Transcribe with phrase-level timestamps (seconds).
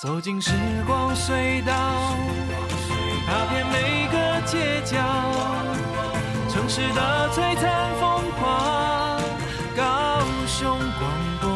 [0.00, 0.52] 走进时
[0.86, 2.16] 光隧道，
[3.26, 4.96] 踏遍每个街角，
[6.48, 9.20] 城市的璀璨风光，
[9.76, 11.50] 高雄广播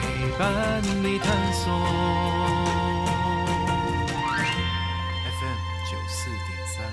[0.00, 1.72] 陪伴你探索。
[5.38, 6.84] FM 九四点三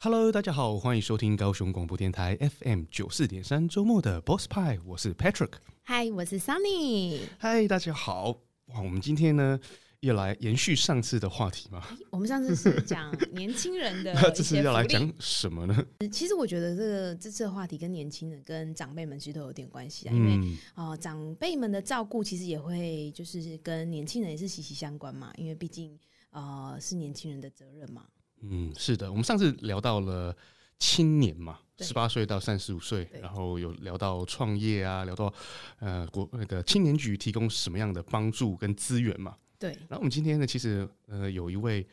[0.00, 5.52] ，Hello，大家好，欢迎收听高雄广播电台 FM 九四点三周末的 Boss 派，我是 Patrick，
[5.82, 8.51] 嗨，我是 Sunny，嗨，大家好。
[8.74, 9.58] 哇，我们今天呢，
[10.00, 11.86] 要来延续上次的话题嘛？
[12.10, 15.86] 我们上次是讲年轻人的， 这次要来讲什么呢？
[16.10, 25.98] 其实我觉得这个这次的话题跟年轻人、跟长辈们其实都有点关系啊，因为啊、呃，长辈们的照顾其实也会就是跟年轻人也是息息相关嘛，因为毕竟
[26.30, 28.04] 呃是年轻人的责任嘛。
[28.40, 30.34] 嗯，是的，我们上次聊到了。
[30.82, 35.32] 青年嘛，十八岁到三十五岁，然后有聊到创业啊，聊到
[35.78, 39.36] 呃国那个青年局提供什么样的帮助跟资源嘛。
[39.60, 39.70] 对。
[39.88, 41.86] 然后我们今天呢，其实呃有一位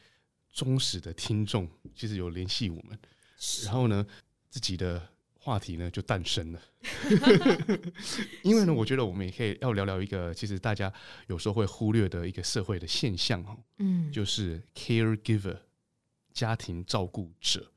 [0.52, 2.98] 忠实的听众，其实有联系我们，
[3.64, 4.04] 然后呢
[4.50, 6.60] 自己的话题呢就诞生了。
[8.42, 10.92] 因为呢，我觉得我们也可以要聊聊一个，其实大家
[11.28, 15.60] 有时候会忽略的一个社会的现象哈，嗯，就是 caregiver
[16.34, 17.72] 家庭照顾者。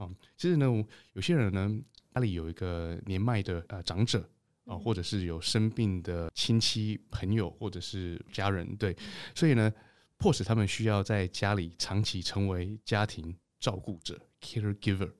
[0.00, 0.66] 啊，其实呢，
[1.12, 1.70] 有些人呢，
[2.14, 4.26] 家里有一个年迈的呃长者
[4.64, 8.96] 啊，或者是有生病的亲戚朋友，或者是家人，对，
[9.34, 9.70] 所以呢，
[10.16, 15.10] 迫使他们需要在家里长期成为家庭照顾者 （caregiver）。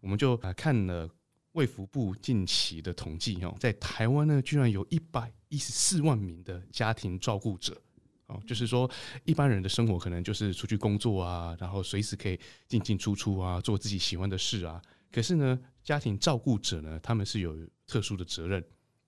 [0.00, 1.06] 我们就啊看了
[1.52, 7.76] 卫福部近期的统计哦，在台湾呢，居然有一百一十四万名的家庭照顾者。
[8.30, 8.88] 哦，就是说，
[9.24, 14.80] 一般人的生活可能就是出去工作啊，然后随时可以进进出出啊，做自己喜欢的事啊。
[15.10, 18.64] 可是呢，家庭照顾者呢，他们是有特殊的责任，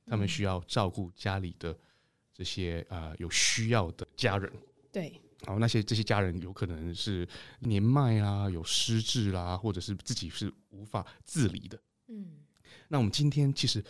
[0.06, 1.78] 他们需要照顾家里的
[2.34, 4.52] 这些啊、呃、有需要的家人。
[4.90, 5.12] 对，
[5.46, 7.26] 然后，那些这些家人有可能是
[7.60, 11.80] 年迈啊，有失智啦，或者是自己是无法自理的。
[12.08, 12.38] 嗯，
[12.88, 13.84] 那我们今天其实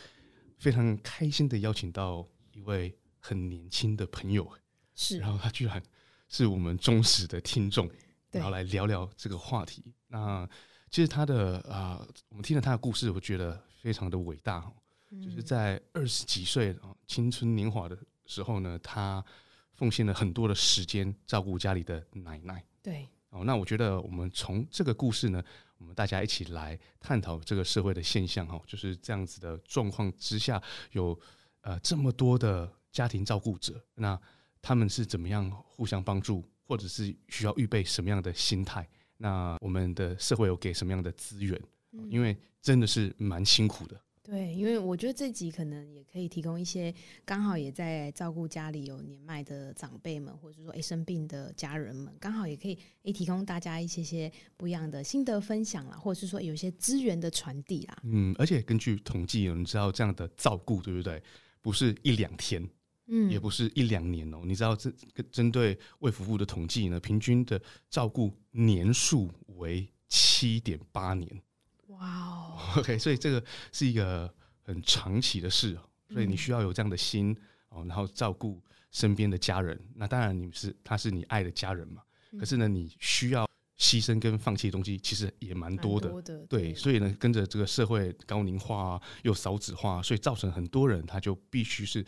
[0.59, 4.47] 非常开心的邀请到一位很年轻的朋友。
[4.95, 5.83] 是，然后他居然
[6.29, 7.91] 是我们忠实的听众，
[8.31, 9.85] 然后来聊聊这个话题。
[10.09, 10.49] 那
[10.91, 14.71] 其实他的啊、呃，我们听了他的故事，我觉得非常的伟大。
[15.11, 16.75] 嗯、就是在二十几岁
[17.07, 19.25] 青春年华的时候呢，他
[19.73, 22.63] 奉献了很多的时间照顾家里的奶奶。
[22.83, 25.43] 对，哦，那我觉得我们从这个故事呢，
[25.79, 31.19] 我们大家一起来探讨这个社会的现象哈，就是这样子的状况之下，有
[31.63, 34.21] 呃这么多的家庭照顾者，那。
[34.63, 38.89] 他们是怎么样互相帮助，或者是需要预备什么样的心态？
[39.19, 41.61] 那我们的社会有给什么样的资源？
[41.91, 44.01] 嗯，因为真的是蛮辛苦的。
[44.23, 57.99] 对，因为我觉得这集可能也可以提供一些刚好也在照顾家里有年迈的长辈们，或者说诶生病的家人们，刚好也可以诶提供大家一些些不一样的心得分享啦，或者是说有一些资源的传递啦。
[58.05, 61.21] 嗯，而且根据统计，有人知道这样的照顾对不对？
[61.61, 62.65] 不是一两天。
[63.07, 71.43] 嗯，也不是一两年哦、喔，你知道这个针对卫福部的统计呢，平均的照顾年数为七点八年。
[71.89, 74.33] 哇哦，OK，所以这个是一个
[74.63, 75.77] 很长期的事，
[76.09, 77.37] 所以你需要有这样的心
[77.71, 79.79] 哦，然后照顾身边的家人。
[79.97, 82.03] 那当然你是他是你爱的家人嘛，
[82.39, 83.47] 可是呢，你需要
[83.79, 86.09] 牺牲跟放弃的东西其实也蛮多的。
[86.09, 92.07] 多的对，对，所以呢，跟着这个社会高龄化又少子化，所以造成很多人他就必须是。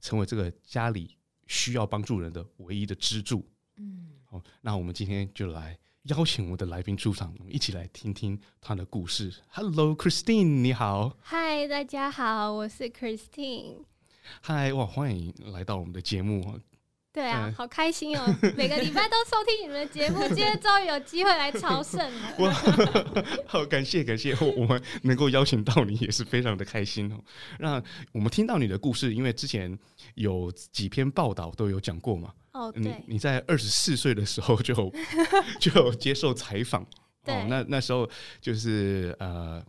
[0.00, 1.16] 成为这个家里
[1.46, 3.46] 需要帮助人的唯一的支柱。
[3.76, 9.34] 嗯，好，那我们今天就来邀请我的来宾出场，我们一起来听听他的故事。
[9.48, 11.16] Hello，Christine，你好。
[11.20, 13.84] 嗨，大家好，我是 Christine。
[14.40, 16.60] 嗨，哇，欢迎来到我们的节目。
[17.12, 18.24] 对啊，嗯、好开心哦！
[18.56, 22.34] 每个礼拜都收听你们的节目， 今天终于有机会来朝圣了。
[22.38, 22.52] 哇，
[23.46, 27.18] 好感谢感谢，我们能够邀请到你也是非常的开心哦。
[27.58, 27.82] 那
[28.12, 29.76] 我们听到你的故事，因为之前
[30.14, 32.32] 有几篇报道都有讲过嘛。
[32.52, 32.82] 哦，对。
[32.82, 34.74] 你你在二十四岁的时候就
[35.58, 36.86] 就有接受采访，
[37.24, 37.34] 对。
[37.34, 38.08] 哦，那那时候
[38.40, 39.60] 就是呃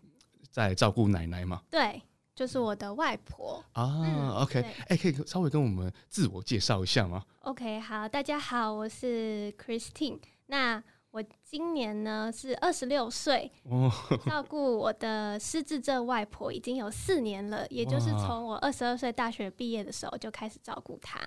[0.51, 1.59] 在照顾奶奶嘛。
[1.71, 2.01] 对。
[2.41, 10.19] 就是我的外婆啊、嗯、，OK，哎、欸，可以稍微跟我们自我介绍一下吗？OK，好，大家好，我是 Christine。
[10.47, 13.91] 那我今年呢是二十六岁，哦、
[14.25, 21.19] 照顾我的失智症外婆已经有四年了，也就是从我二十二岁大学毕业的时候就开始照顾她。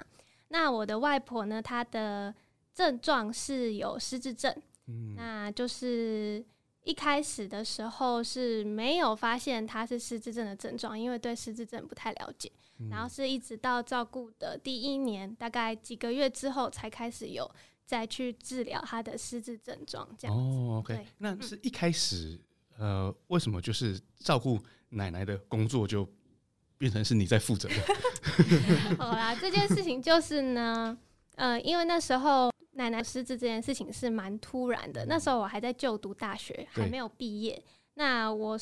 [0.49, 2.35] 那我的外婆呢，她的
[2.75, 4.53] 症状是有失智症，
[4.89, 6.45] 嗯，那就是。
[6.85, 12.51] 一开始的时候是没有发现他是失智症的症状，因为对失智症不太了解。
[12.79, 17.51] 嗯、然后是一直到照顾的第一年，大概几个月之后才开始有
[17.87, 20.09] 再去治疗他的失智症状。
[20.19, 22.39] 这样哦，OK，那是一开始
[22.77, 24.59] 呃，为什么就是照顾
[24.91, 26.07] 奶奶的工作就
[26.77, 28.97] 变成是你在负责的？
[28.99, 30.99] 好啦，这件事情就是呢，
[31.37, 37.63] 呃，因为那时候奶奶失智这件事情是蛮突然的，那时候我还在就读大学，还没有毕业。
[37.95, 38.59] 那我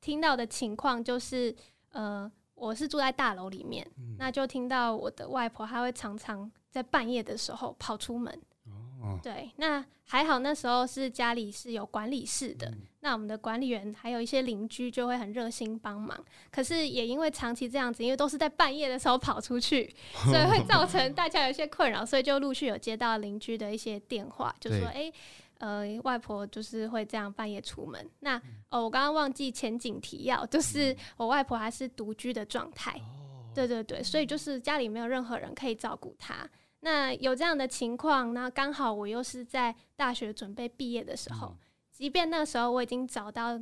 [0.00, 1.54] 听到的情况就是，
[1.90, 8.38] 呃，我是住在大楼里面，嗯、那就听到我的外婆，她会常常在半夜的时候跑出门。
[8.66, 16.18] 哦，对，那还好，那时候是家里是有管理室的，嗯、那我们的管理员还有一些邻居就会很热心帮忙。
[16.50, 19.94] 可是也因为长期这样子，因为都是在半夜的时候跑出去，
[20.24, 24.92] 所以会造成 大家有一些困扰，所以就陆续有接到邻居的一些电话，就说，哎。
[24.94, 25.12] 欸
[25.58, 28.06] 呃，外婆就是会这样半夜出门。
[28.20, 28.36] 那
[28.68, 32.90] 哦，我刚刚忘记前景提要，就是我外婆还是独居的状态。
[32.92, 36.46] 哦，对对对，所以就是家里没有任何人可以照顾她。
[36.80, 41.56] 那有这样的情况，那刚好我又是在大学准备毕业的时候，
[41.96, 43.56] 即便那时候我已经找到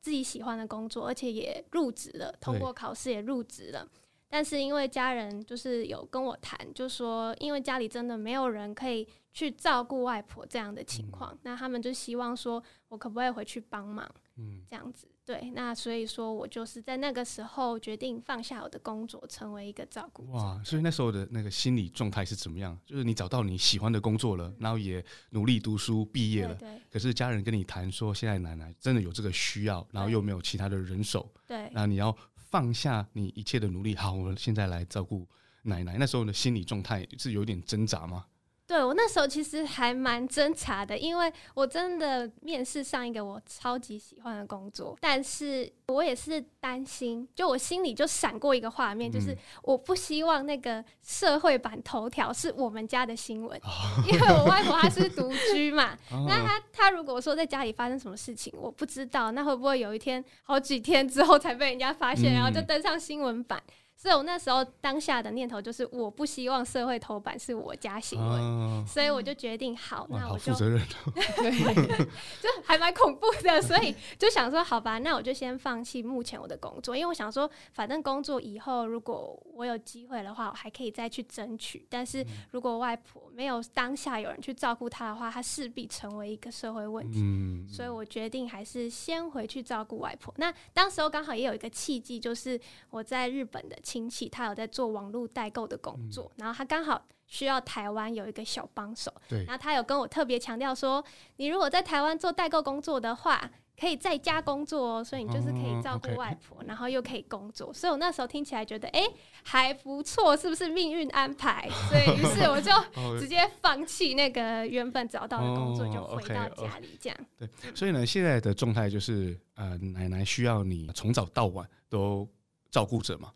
[0.00, 3.88] 自己喜欢的工作，而且也入职了，通过考试也入职了。
[4.30, 20.32] 但是因为家人就是有跟我谈，就说因为家里真的没有人可以去照顾外婆这样的情况，嗯、那他们就希望说我可不可以回去帮忙，嗯，这样子对，那所以说我就是在那个时候决定放下我的工作，成为一个照顾者。
[20.32, 22.76] 哇，所以那时候的那个心理状态是怎么样？
[22.84, 32.16] 就是你找到你喜欢的工作了，嗯、然后也努力读书毕业了，对，对，可是家人跟你谈说现在奶奶真的有这个需要，然后又没有其他的人手，对，那你要。
[32.50, 35.26] 放下你一切的努力，好，我现在来照顾
[35.62, 35.96] 奶奶。
[35.98, 38.26] 那时候的心理状态是有点挣扎吗？
[38.70, 63.60] 对，我那时候其实还蛮挣扎的，因为我真的面试上一个我超级喜欢的工作，但是我也是担心，就我心里就闪过一个画面，就是我不希望那个社会版头条是我们家的新闻，嗯、因为我外婆她是独居嘛， 哦、那她她如果说在家里发生什么事情，我不知道，那会不会有一天好几天之后才被人家发现，嗯、然后就登上新闻版？
[64.00, 70.80] 所以我那时候当下的念头就是，我不希望社会头版是我家新闻，哦、所以我就决定好，哇那我就负责任，
[71.14, 71.98] 对，
[72.40, 81.86] 就还蛮恐怖的，所以就想说，好吧，那我就先放弃目前我的工作，因为我想说，反正工作以后如果我有机会的话，我还可以再去争取。
[81.90, 87.20] 但是如果外婆没有当下有人去照顾他的话，他势必成为一个社会问题。
[87.22, 90.32] 嗯、所以我决定还是先回去照顾外婆。
[90.36, 92.60] 那当时候刚好也有一个契机，就是
[92.90, 93.76] 我在日本的。
[93.82, 101.02] 亲戚他有在做网络代购的工作，嗯、然后他刚好需要台湾有一个小帮手，对，然后他有跟我特别强调说，
[101.36, 111.66] 你如果在台湾做代购工作的话，可以在家工作哦，所以你就是可以照顾外婆，然后又可以工作，所以我那时候听起来觉得，哎、欸，还不错，是不是命运安排？
[111.88, 112.70] 所以于是我就
[113.18, 117.18] 直接放弃那个原本找到的工作，就回到家里这样。
[117.18, 122.28] 哦 okay, 对，所以呢，现在的状态就是，呃，奶奶需要你从早到晚都
[122.70, 123.32] 照顾着嘛。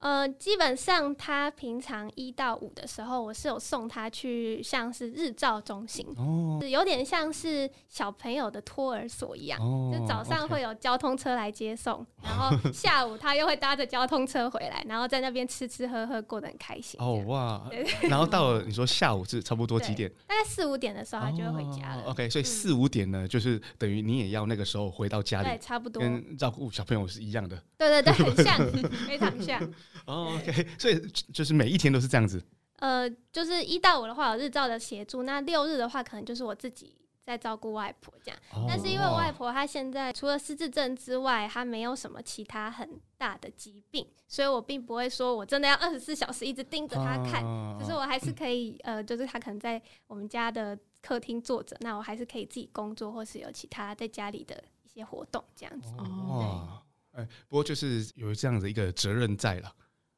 [0.00, 16.98] 呃，基本上他平常一到五的时候，我是有送他去像是日照中心，哦，有点像是小朋友的托儿所一样，哦、就早上会有交通车来接送，哦、然后 下午他又会搭着交通车回来，然后在那边吃吃喝喝，过得很开心。
[16.98, 20.10] 哦哇，对然后到了你说下午是差不多几点？
[20.26, 22.04] 大概四五点的时候，他就会回家了。
[22.06, 27.62] 哦、OK，所以四五点呢，嗯、就是等于你也要那个时候回到家里，对，差不多跟照顾小朋友是一样的。
[27.76, 28.56] 对对对，很像，
[29.06, 29.60] 非常像。
[30.06, 31.00] 哦，OK，所以
[31.32, 32.42] 就是每一天都是这样子。
[32.76, 38.40] 呃，就是一到五的话有日照的协助，那六日的话可能就是我自己在照顾外婆这样。
[38.54, 47.44] 哦、但是因为外婆她现在除了失智症之外，她没有什么其他很大的疾病，所以我并不会说我真的要二十四小时一直盯着她看。
[47.44, 55.92] 哦、可是我还是可以，呃，就是她可能在我们家的客厅坐着，那我还是可以自己工作，或是有其他在家里的一些活动这样子。
[55.98, 56.80] 哦，
[57.12, 59.70] 哎、欸，不过就是有这样的一个责任在了。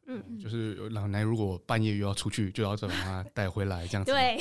[0.06, 4.10] 嗯，就是老奶如果半夜又要出去，就要再把她带回来这样子。
[4.10, 4.36] 对。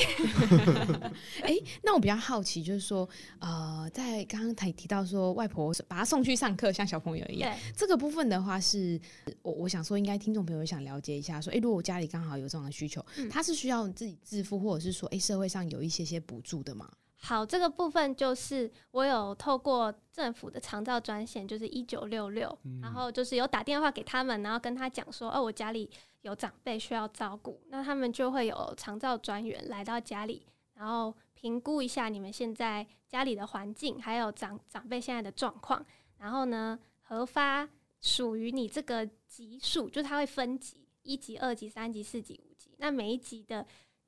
[1.41, 3.08] 哎、欸，那我比较好奇，就是说，
[3.39, 16.89] 呃，在刚刚才提到说，外婆把她送去上课，像小朋友一样，对这个部分的话是，是我我想说，应该听众朋友想了解一下，说，哎、欸，如果我家里刚好有这样的需求，嗯、他是需要自己自付，或者是说，哎、欸，社会上有一些些补助的吗？
[17.23, 25.89] 好，这个部分就是我有透过政府的长照专线，就是一九六六，然后就是有打电话给他们，然后跟他讲说，哦，我家里
[26.21, 35.85] 有长辈需要照顾，那他们就会有长照专员来到家里，然后评估一下你们现在家里的环境，还有长长辈现在的状况，
[36.17, 37.69] 然后呢，核发
[38.01, 40.77] 属于你这个级数，就是他会分级。
[41.03, 43.65] 一级、二级、三级、四级、五级，那每一级的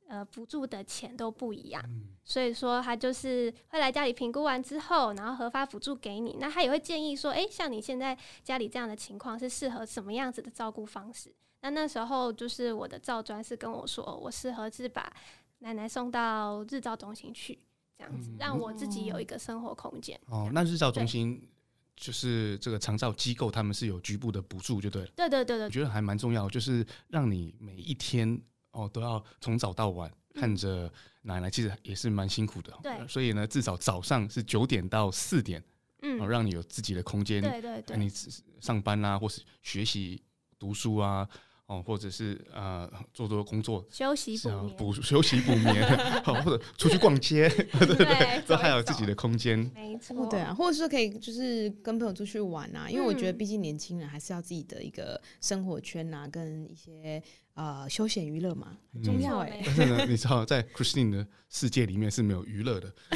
[0.08, 6.38] 呃补助的钱都不一样，嗯、所以说他就是会来家里评估完之后，然后核发补助给你。
[6.40, 11.34] 那他也会建议说，哎、欸，像你现在家里这样的情况是适合什么样子的照顾方式？
[11.62, 15.12] 那那时候就是我的照专是跟我说，我适合是把
[15.60, 17.58] 奶奶送到日照中心去，
[17.98, 20.20] 这样子、嗯、让我自己有一个生活空间。
[20.26, 21.42] 哦，那日照中心
[21.96, 25.08] 就是这个长照机构，他们是有局部的补助，就对了。
[25.16, 28.42] 对对对对，我觉得还蛮重要，就是让你每一天
[28.74, 30.92] 哦都要从早到晚看着
[31.24, 32.78] 奶奶，其实也是蛮辛苦的。
[32.84, 35.64] 对，所以呢，至少早上是九点到四点，
[36.02, 38.12] 嗯，哦，让你有自己的空间，对对对，你
[38.60, 40.22] 上班啊，或是学习
[40.60, 41.28] 读书啊。
[41.66, 59.62] 哦，或者是呃，做做工作，休息补，补休息补眠， 好，或者出去逛街，对对对，都还有自己的空间，没错，对啊，或者是可以就是跟朋友出去玩啊，因为我觉得毕竟年轻人还是要自己的一个生活圈啊，跟一些呃休闲娱乐嘛，很重要哎。
[59.66, 62.94] 但是呢，你知道，在 Christine 的世界里面是没有娱乐的，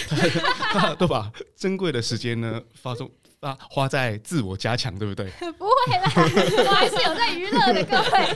[0.71, 3.11] 他 都把珍贵的时间呢发送。
[3.41, 5.29] 啊，花在自我加强，对不对？
[5.57, 8.27] 不会啦，我还是有在娱乐的，各位。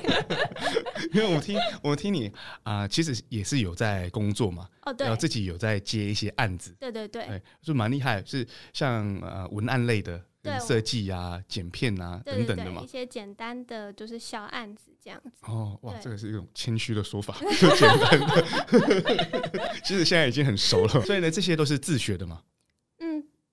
[1.14, 2.28] 因为我听我听你
[2.64, 4.68] 啊、呃，其实也是有在工作嘛。
[4.84, 5.06] 哦，对。
[5.06, 6.76] 然后自己有在接一些案子。
[6.80, 7.26] 对对对。
[7.26, 10.24] 对，就蛮厉害，是像呃文案类的，
[10.60, 12.84] 设计啊、剪片啊等等的嘛。
[12.84, 15.32] 一些简单的就是小案子这样子。
[15.48, 19.82] 哦，哇，这个是一种谦虚的说法， 就简单的。
[19.84, 22.40] 其实现在已经很熟了，所以呢，这些都是自学的嘛。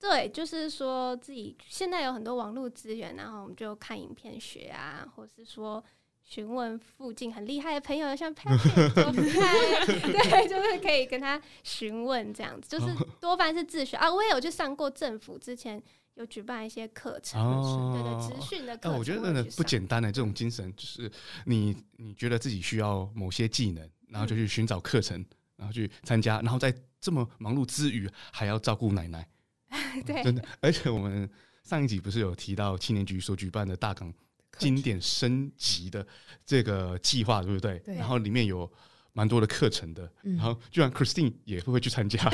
[0.01, 5.83] 对，就是说自己现在有很多网络资源，然后我们就看影片学啊，或是说
[6.23, 14.13] 询问附近很厉害的朋友，像 Patrick 对，就是可以跟他询问这样子，就是多半是自学啊。
[14.13, 15.83] 我也有去上过政府之前
[16.15, 18.99] 有举办一些课程，哦、对对，职训的课程。
[18.99, 21.11] 我觉得真的不简单的这种精神，就是
[21.47, 25.25] 你你觉得自己需要某些技能，然后就去寻找课程，
[25.57, 29.27] 然后去参加，然后在这么忙碌之余，还要照顾奶奶。
[30.07, 31.29] 对，真的，而且我们
[31.63, 34.13] 上一集不是有提到青年局所举办的大港
[34.59, 36.07] 经典升级的
[36.45, 37.79] 这个计划，对不对？
[37.81, 37.95] 对。
[37.95, 38.71] 然后里面有
[39.13, 42.23] 蛮多的课程的，嗯、然后居然 Christine 也会会去参加，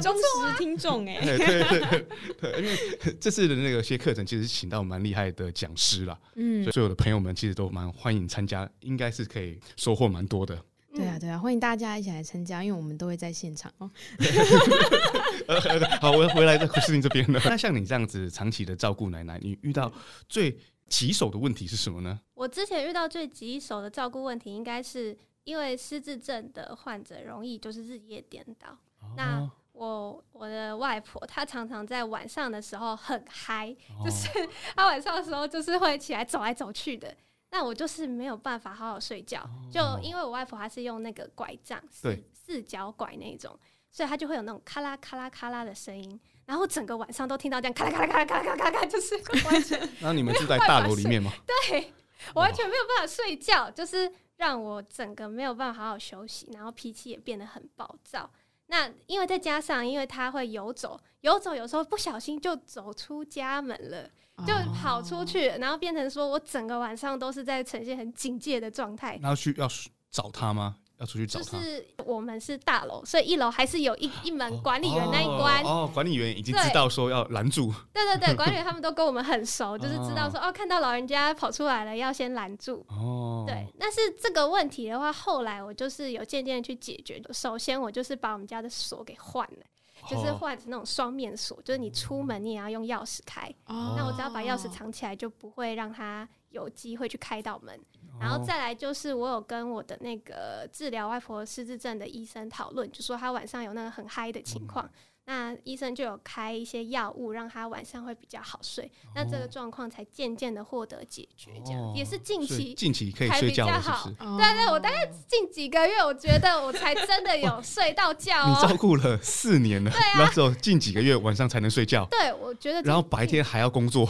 [0.00, 1.20] 忠实听众哎。
[1.20, 2.06] 对对对
[2.40, 2.78] 对，因为
[3.20, 10.58] 这次的那个些课程其实是请到蛮厉害的讲师啦，嗯，所以所有的朋友们其实都蛮欢迎参加，应该是可以收获蛮多的。
[10.98, 13.88] 对啊，对啊，欢迎大家一起来参加，因为我们都会在现场哦。
[16.00, 17.40] 好，我要回来在 Christine 这边了。
[17.44, 19.92] 那像你这样子长期的照顾奶奶，你遇到
[20.28, 22.18] 最棘手的问题是什么呢？
[22.34, 28.70] 我之前遇到最棘手的照顾问题，应该是因为失智症的患者容易就是日夜颠倒。
[29.00, 34.26] 哦、那我我的外婆她常常在晚上的时候很嗨，哦、就是
[34.74, 37.14] 她晚上的时候就是会起来走来走去的。
[37.50, 43.58] 那我就是没有办法好好睡觉，就因为我外婆她是用那个拐杖，四四脚拐那种，
[43.90, 49.14] 所以她就会有那种咔啦咔啦咔啦的声音，然后整个晚上都听到这样咔啦咔啦咔啦咔啦咔啦咔，就是
[49.46, 49.88] 完全。
[50.00, 51.32] 那你们住在大楼里面吗？
[51.46, 51.92] 对，
[52.34, 58.30] 我完全没有办法睡觉，就是让我整个没有办法好好休息，然后脾气也变得很暴躁。
[58.66, 64.10] 那因为再加上，因为他会游走，游走有时候不小心就走出家门了。
[64.46, 69.18] 就跑出去，然后变成说我整个晚上都是在呈现很警戒的状态。
[69.22, 69.68] 然后去要
[70.10, 70.76] 找他吗？
[70.98, 71.44] 要出去找他？
[71.44, 75.62] 就是我们是大楼，所以一楼还是有一一门管理员那一关。
[75.62, 77.72] 哦，哦，管理员已经知道说要拦住。
[77.92, 82.84] 对对对， 管理员他们都跟我们很熟，就是知道说哦，看到老人家跑出来了，要先拦住。
[82.88, 83.64] 哦，对。
[83.78, 87.22] 但是这个问题的话，后来我就是有渐渐去解决。
[87.32, 89.64] 首先，我就是把我们家的锁给换了。
[90.08, 93.48] 就是换成那种双面锁，就是你出门你也要用钥匙开。
[93.66, 97.78] 哦，那我只要把钥匙藏起来，就不会让他有机会去开到门。
[98.20, 104.88] 然后再来就是，我有跟我的那个治疗外婆失智症的医生讨论，就说他晚上有那个很嗨的情况。
[105.28, 108.86] 那医生就有开一些药物，让他晚上会比较好睡。
[109.04, 114.04] 哦、那这个状况才渐渐的获得解决，这样、哦、也是近期近期可以睡觉了，是不是？
[114.38, 118.56] 对对，我大概近几个月，我觉得我才真的有睡到觉、哦。
[118.56, 122.06] 你照顾了四年了，对啊，那时候近几个月晚上才能睡觉。
[122.06, 122.80] 对，我觉得。
[122.80, 124.08] 然后白天还要工作。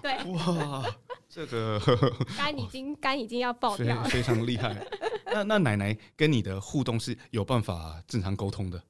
[0.00, 0.22] 对。
[0.34, 0.84] 哇，
[1.28, 1.82] 这个
[2.36, 4.76] 肝已经肝已经要爆掉了，非常厉害。
[5.32, 8.80] 那那奶奶跟你的互动是有办法正常沟通的？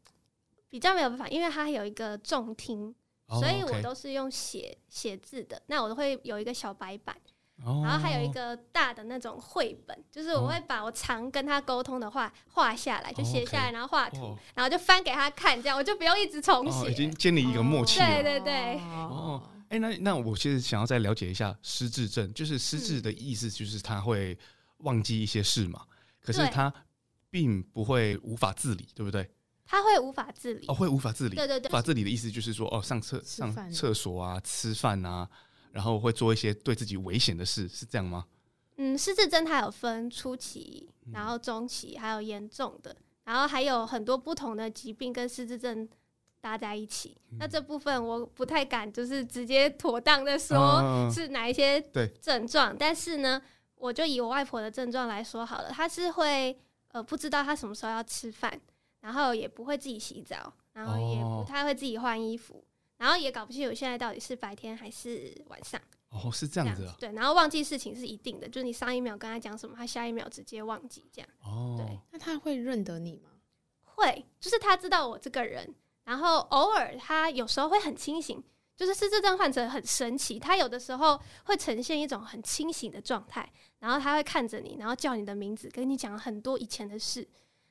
[0.70, 2.94] 比较没有办法，因为它有一个重听
[3.26, 5.60] ，oh, 所以我都是用写写字的。
[5.66, 7.16] 那我都会有一个小白板
[7.64, 7.84] ，oh.
[7.84, 14.38] 然后还有一个大的那种绘本，就是我会把我常跟他沟通的话画下来，就写下来，然后画图，oh.
[14.54, 16.78] 然后就翻给他看，这样我就不用一直重写。
[16.80, 17.98] Oh, 已经建立一个默契。
[18.00, 18.78] 对对对。
[18.80, 24.36] 哦，哎，那那我其实想要再了解一下失智症，就是失智的意思，就是他会
[24.78, 26.72] 忘记一些事嘛，嗯、可是他
[27.30, 29.28] 并不会无法自理，对不对？
[29.70, 31.36] 他会无法自理哦，会无法自理。
[31.36, 35.28] 对对对，无法自理的意思就是说，哦，上厕上厕所啊，吃饭啊，
[35.72, 38.24] 然后会做一些对自己危险的事，是这样吗？
[38.78, 45.86] 嗯，失智症它有分初期，然后中期，还有严重的，然后还有很多不同的疾病跟失智症
[46.40, 47.14] 搭在一起。
[47.32, 51.78] 嗯、那这部分我不太敢，就是直接妥当的说 是哪一些
[52.22, 53.42] 症状，啊、但是呢，
[53.74, 56.58] 我就以我外婆的症状来说好了，她是会
[56.92, 58.58] 呃不知道她什么时候要吃饭。
[59.08, 62.64] 然后也不会自己洗澡，然后也不太会自己换衣服，哦、
[62.98, 65.80] 然后也搞不清楚现在到底是白天还是晚上。
[66.10, 66.94] 哦，是这样子啊。
[66.98, 71.28] 对，然后忘记事情是一定的，就是你上一秒跟他讲什么，他下一秒直接忘记这样。
[71.42, 71.98] 哦，对。
[72.10, 73.30] 那他会认得你吗？
[73.82, 75.74] 会，就是他知道我这个人，
[76.04, 78.44] 然后偶尔他有时候会很清醒，
[78.76, 87.26] 就是失智症患者很神奇，他有的时候会呈现一种很清醒的状态，然后他会看着你，然后叫你的名字，跟你讲很多以前的事。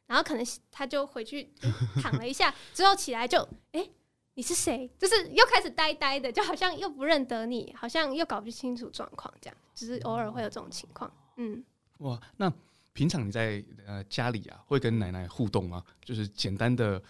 [0.07, 1.53] 然后可能他就回去
[2.01, 3.37] 躺了一下， 之后起来就
[3.73, 3.91] 哎、欸，
[4.33, 4.89] 你是谁？
[4.97, 11.11] 就是又开始呆呆的，就好像又不认得你，好像又搞不清楚状况，这样，只是偶尔会有这种情况。
[11.35, 11.63] 嗯，
[11.99, 12.51] 哇，那
[12.93, 15.83] 平常你在呃家里啊，会跟奶奶互动吗？
[16.03, 17.01] 就是简单的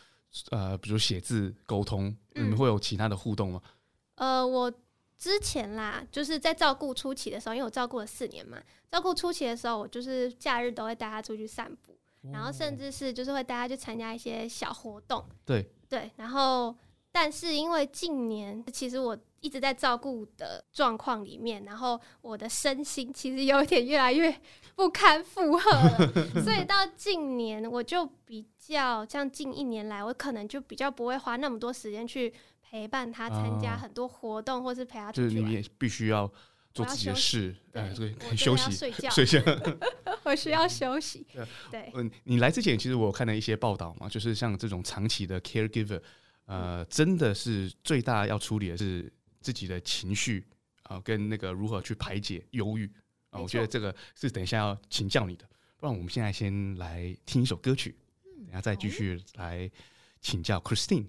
[0.50, 3.62] 呃，比如写字沟通，你们会有其他的互动吗？
[4.16, 4.74] 嗯、呃，我
[5.18, 11.97] 之前啦，就是在照顾初期的时候，因为我照顾了四年嘛，照顾初期的时候，我就是假日都会带他出去散步。
[12.32, 16.12] 然后甚至是就是会带他去参加一些小活动，对对。
[16.16, 16.76] 然后，
[17.12, 24.36] 但是因为近年其实我一直在照顾的状况里面，然后我的身心其实有一点越来越
[24.76, 26.12] 不堪负荷了，
[26.44, 35.36] 所以到近年我就比较像近一年来，我可能就比较不会花那么多时间去陪伴他参加很多活动，或是陪他出去。
[35.36, 36.32] 就是你也必须要。
[36.78, 39.42] 做自己的事，哎，对，可以休息，睡觉，睡觉。
[40.24, 41.26] 我需要休息。
[41.72, 46.02] 对，嗯，你来之前其实我有看了一些报道嘛，就是像这种长期的 caregiver，
[46.46, 49.12] 呃，真的是最大要处理的是
[49.42, 50.46] 自己的情绪
[50.84, 52.86] 啊，跟那个如何去排解忧郁
[53.30, 53.40] 啊。
[53.40, 55.46] 我觉得这个是等一下要请教你的，
[55.78, 57.96] 不然我们现在先来听一首歌曲，
[58.46, 59.70] 等下再继续来
[60.22, 61.06] 请教 Christine。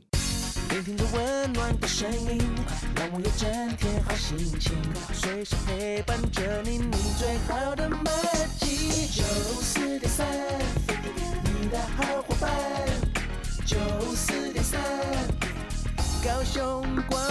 [0.70, 2.38] 聆听着温暖的声音，
[2.94, 4.72] 让我有整天好心情，
[5.14, 8.04] 随时陪伴着你，你最好的默
[8.60, 9.06] 契。
[9.08, 9.22] 九
[9.62, 10.26] 四点三，
[11.44, 12.50] 你的好伙伴。
[13.64, 13.76] 九
[14.14, 14.78] 四点三，
[16.22, 17.27] 高雄广。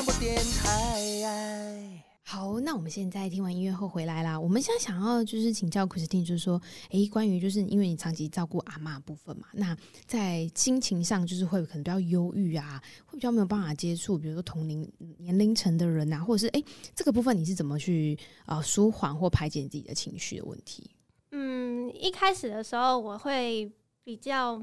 [2.68, 4.38] 那我们现在听完音乐后回来啦。
[4.38, 9.74] 我们现在想要就是请教 Christine，就是说，哎，关于就是因为你长期照顾阿嬷部分嘛，那
[10.06, 14.86] 在心情上就是会可能比较忧郁啊，会比较没有办法接触，比如说同龄
[15.18, 16.62] 年龄层的人啊，或者是哎，
[16.94, 20.92] 这个部分你是怎么去啊、呃、舒缓或排解自己的情绪的问题？
[21.32, 23.72] 嗯，一开始的时候我会
[24.04, 24.62] 比较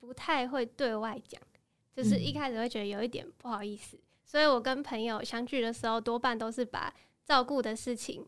[0.00, 1.40] 不太会对外讲，
[1.94, 3.96] 就是一开始会觉得有一点不好意思。
[3.96, 6.92] 嗯所以我跟朋友相聚的时候，多半都是把
[7.26, 8.24] 照顾的事情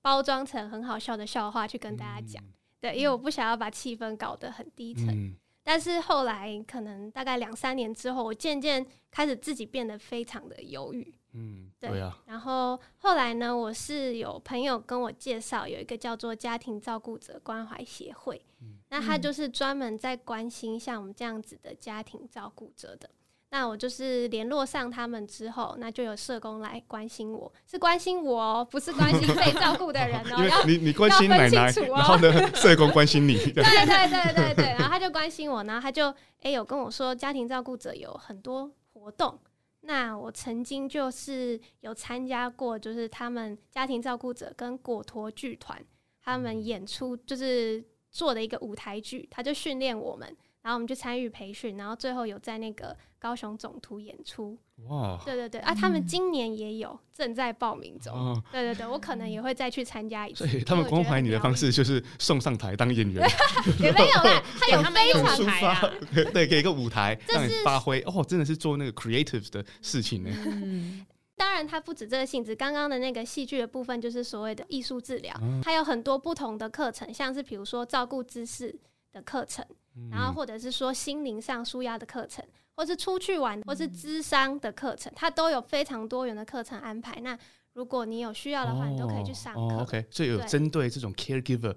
[0.00, 2.42] 包装成很好笑的笑话去跟大家讲。
[2.42, 5.08] 嗯、对，因为我不想要把气氛搞得很低沉。
[5.08, 11.14] 嗯、但是后来可能大概两三年之后，我渐渐开始自己变得非常的犹豫。
[11.34, 12.18] 嗯，对，对啊。
[12.24, 23.10] 然后后来呢，我是有朋友跟我介绍有一个叫做家庭照顾者关怀协会，嗯、那他就是专门在关心像我们这样子的家庭照顾者的。
[23.50, 30.44] 那我就是联络上他们之后，那就有社工来关心我，是关心我哦，不是关心 被照顾的人哦。
[30.46, 33.36] 要你你关心奶奶，然后呢，社工关心你。
[33.52, 39.38] 对对对对对对，然后他就关心我，然后他就哎有跟我说，家庭照顾者有很多活动。
[39.80, 45.82] 那我曾经就是有参加过，就是他们家庭照顾者跟果陀剧团
[46.22, 50.36] 他们演出，就是做的一个舞台剧，他就训练我们。
[50.68, 54.54] 然后我们就参与培训，然后最后有在那个高雄总图演出。
[54.84, 55.18] 哇！
[55.24, 58.12] 对对对啊，他们今年也有正在报名中。
[58.14, 60.46] 哦、对对对，我可能也会再去参加一次。
[60.46, 63.26] 所以他们关怀你的方式就是送上台当演员。
[63.80, 65.90] 也没有啦，他有非常台啊。
[66.34, 68.02] 对，给一个舞台让你发挥。
[68.02, 70.30] 哦，真的是做那个 creative 的事情呢。
[70.44, 72.54] 嗯， 当然，它不止这个性质。
[72.54, 78.78] 刚刚的那个戏剧的部分，就是所谓的艺术治疗，它有很多不同的课程，像是比如说照顾姿势
[79.12, 79.64] 的课程。
[80.10, 87.20] 然后或者是说心灵上舒压的课程，或是出去玩，或是智商的课程，它都有非常多元的课程安排。
[87.20, 87.38] 那
[87.74, 89.78] 如果你有需要的话，你都可以去上课。
[89.78, 91.74] OK，所以有针对这种 caregiver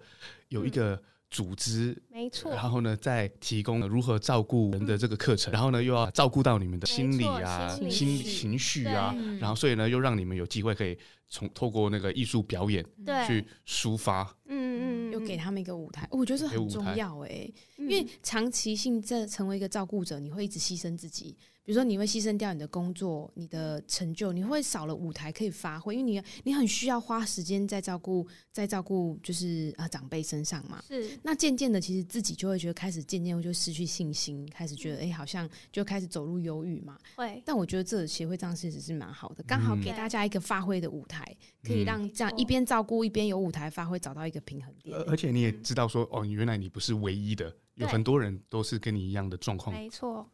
[0.47, 10.97] 有一个组织，没错，然后呢，再提供如何照顾人的这个课程，嗯、然后呢，又要照顾到你们的心理啊、心理情绪啊，然后所以呢，又让你们有机会可以
[11.31, 12.85] 从透过那个艺术表演
[13.25, 21.37] 去抒发，嗯嗯，又给他们一个舞台，我觉得这很重要哎、欸，因为长期性这成为一个照顾者，你会一直牺牲自己。
[21.63, 30.83] 比如说，你会牺牲掉你的工作、你的成就，你会少了舞台可以发挥，因为你你很需要花时间在照顾，在照顾就是啊长辈身上嘛。
[30.87, 31.19] 是。
[31.21, 36.97] 那渐渐的，其实自己就会觉得开始渐渐就失去信心，开始觉得哎、欸，好像就开始走入忧郁嘛。
[37.15, 37.41] 会。
[37.45, 41.23] 但我觉得这协会这样其实是蛮好的，刚好给大家一个发挥的舞台，
[41.63, 44.97] 可以让这样一边照顾一边有舞台发挥，找到一个平衡点。
[45.07, 49.75] 而且你也知道说，哦，原来你不是唯一的，有很多人都是跟你一样的状况。
[49.75, 50.27] 没错。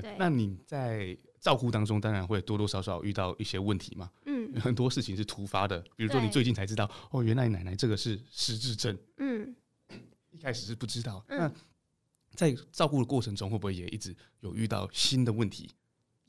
[0.00, 4.10] 对，那你在照顾当中，当然会多多少少遇到一些问题嘛。
[4.26, 8.96] 嗯， 很多事情是突发的，比如说你最近才知道，哦，原来奶奶这个是失智症。
[9.18, 9.54] 嗯，
[10.30, 11.24] 一开始是不知道。
[11.28, 11.52] 嗯、那
[12.34, 15.70] 在照顾的过程中，会不会也一直有遇到新的问题？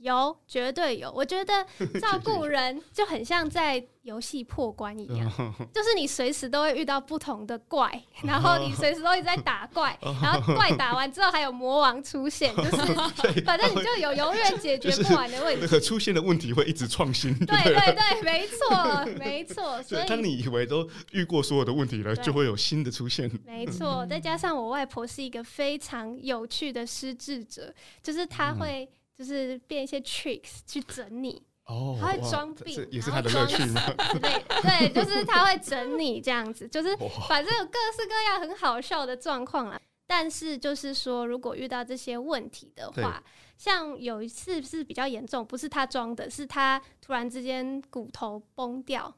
[0.03, 1.11] 有，绝对有。
[1.11, 1.65] 我觉得
[1.99, 5.31] 照顾人就很像在游戏破关一样，
[5.73, 7.89] 就是你随时都会遇到不同的怪，
[8.23, 15.61] 然后你随时都会在打怪，然后怪打完之后还有魔王出现， 就是反正你就有永远解决不完的问题。
[15.61, 17.33] 那个出现的问题会一直创新。
[17.45, 19.81] 对对对，没错没错。
[19.83, 23.31] 所以当你以为都遇过所有的问题了，就会有新的出现。
[23.45, 28.89] 没错，再加上我外婆是一个非常有趣的失智者，就是她会。
[29.15, 33.81] 就是变一些 tricks 去整你，哦，他会装病，也是他的乐趣吗？
[34.61, 36.95] 对，就是他会整你这样子，就是
[37.27, 39.79] 反正有各式各样很好笑的状况啦。
[40.05, 43.23] 但是就是说，如果遇到这些问题的话，
[43.57, 49.11] 像有一次是比较严重，不是他装的，是他突然之间骨头崩掉，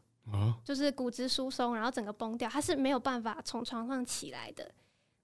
[0.63, 4.71] 就是骨质疏松，然后整个崩掉，他是没有办法从床上起来的。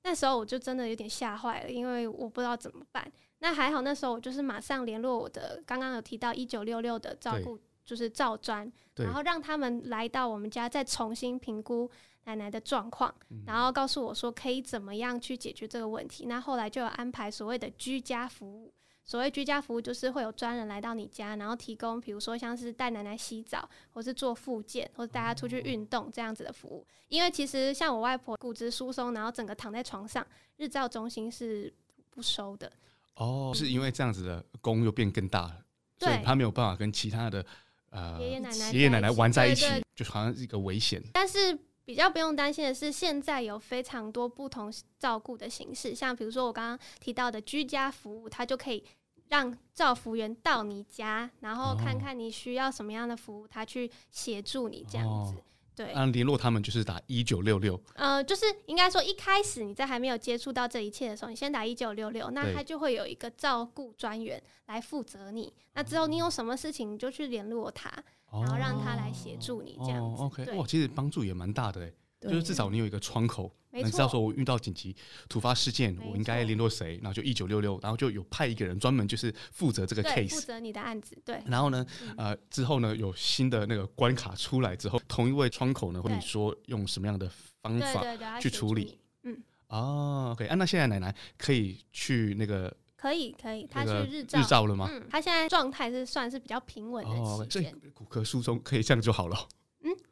[0.03, 3.09] 那时候我就真的有点吓坏了，因为我不知道怎么办。
[3.41, 11.89] 那还好，那时候我就是马上联络我的，刚刚有提到一九六六的照顾，就是照专，然后让他们来到我们家，再重新评估
[12.25, 16.27] 奶奶的状况，嗯、然后告诉我说可以怎么样去解决这个问题。
[16.27, 18.71] 那后来就有安排所谓的居家服务。
[19.03, 26.85] 所谓居家服务，就是会有专人来到你家，然后提供，比如说像是带奶奶洗澡，或是做复健，或者带她出去运动这样子的服务。
[27.07, 30.25] 因为其实像我外婆骨质疏松，然后整个躺在床上，
[30.57, 31.73] 日照中心是
[32.11, 32.71] 不收的。
[33.15, 35.57] 哦，是因为这样子的功又变更大了，
[35.99, 37.45] 所以他没有办法跟其他的
[37.89, 41.01] 呃爷爷奶奶爷爷奶奶玩在一起，就好像是一个危险。
[41.13, 41.57] 但是。
[41.83, 48.85] 比较不用担心的是，现在有非常多不同照顾的形式，像比如说我刚刚提到的居家服务，它就可以
[49.29, 55.41] 让照服员到你家，然后看看你需要什么样的服务，他去协助你这样子。
[55.85, 57.79] 对，嗯，联络他们就是打一九六六。
[57.95, 65.53] 呃，就是应该说一开始你在还没有接触到这一切的时候，你先打一九六六，那他就会有一个照顾专员来负责你。
[65.73, 67.91] 那之后你有什么事情，你就去联络他。
[68.33, 70.23] 然后让他来协助你这样子。
[70.23, 74.95] OK，哇，其实帮助也蛮大的哎，就是至少你有一个窗口，你知道说我遇到紧急
[75.27, 81.17] 突发事件，我应该联络谁，然后就一九六六，然后就有派一个人专门就是负责这个 case，负责你的案子。
[81.25, 81.41] 对。
[81.47, 81.85] 然后呢，
[82.17, 87.29] 呃，之后呢有新的那个关卡出来之后，同一位窗口呢会你说用什么样的
[87.61, 88.99] 方法去处理？
[89.23, 89.41] 嗯。
[89.67, 92.75] 哦，OK，啊，那现在奶奶可以去那个。
[92.97, 94.87] 可以可以，他去日照日照了吗？
[94.87, 97.73] 嗯，他现在状态是算是比较平稳的期间。
[97.73, 99.47] 哦，骨科疏松可以这样就好了。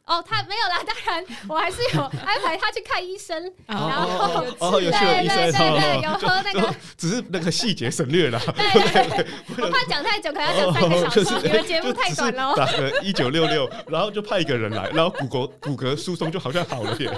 [0.10, 8.42] 哦，他没有啦，当然我还是有安排他去看医生，然后哦，有去了医生，对对，有喝那个， 只是那个细节省略了。
[8.58, 12.56] 对对，我怕讲太久，可能要讲三个小时，你们节目太短了。
[12.56, 17.12] 打个一九六六，然后就派一个人来，然后骨骼骨骼疏松就好像好了耶。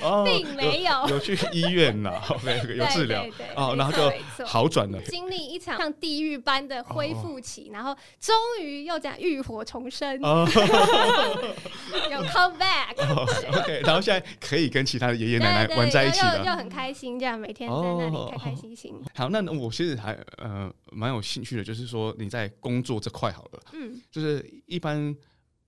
[0.00, 2.22] 哦， 并没有，有去医院了，
[2.76, 4.98] 有治疗，哦，然后就好转了。
[5.08, 10.20] 经历一场像地狱般的恢复期，然后终于又讲浴火重生。
[12.12, 18.94] 有 come back，OK，然后现在可以跟其他的爷爷奶奶玩在一起了，就很开心，这样每天在那里开开心心。
[19.14, 25.14] 好，那我其实还呃蛮有兴趣的，就是说你在工作这块好了，嗯，就是一般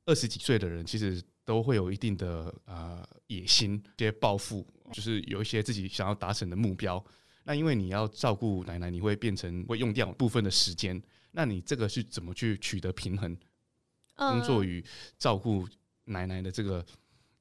[0.07, 7.03] 二十几岁的人，其实都会有一定的呃野心、一些抱负，就是有一些自己想要达成的目标。
[7.45, 11.03] 那因为你要照顾奶奶，你会变成会用掉部分的时间，
[11.33, 13.37] 那你这个是怎么去取得平衡？
[14.17, 14.85] 工作与
[15.19, 15.67] 照顾。
[16.05, 16.85] 奶奶的这个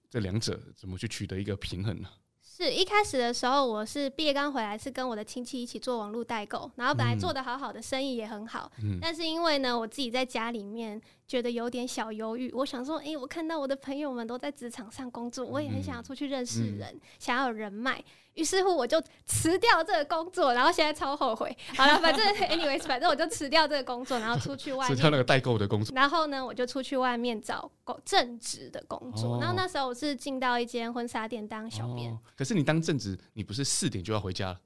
[0.10, 2.10] 这两者怎么去取得一个平衡呢？
[2.46, 8.72] 是一开始的时候，我是毕业刚回来，是跟我的亲戚一起做网络代购，然后本来做的好好的，生意也很好。
[8.84, 11.02] 嗯，但是因为呢，我自己在家里面
[11.34, 12.52] 觉得有点小忧郁。
[12.52, 18.04] 我想说，哎、欸，我看到我的朋友们都在职场上工作，我也很想要出去认识人，嗯、想要有人脉。
[18.36, 21.56] 于是乎，我就辞掉这个工作，然后现在超后悔。
[21.76, 25.92] 好了，反正 anyways，反正我就辞掉这个工作，然后出去外面 辞掉那个代购的工作。
[25.98, 29.38] 然后呢，我就出去外面找工正职的工作。
[29.38, 32.20] 哦、然后那时候我是进到一间婚纱店当小编、哦。
[32.38, 34.60] 可是你当正职，你不是四点就要回家了？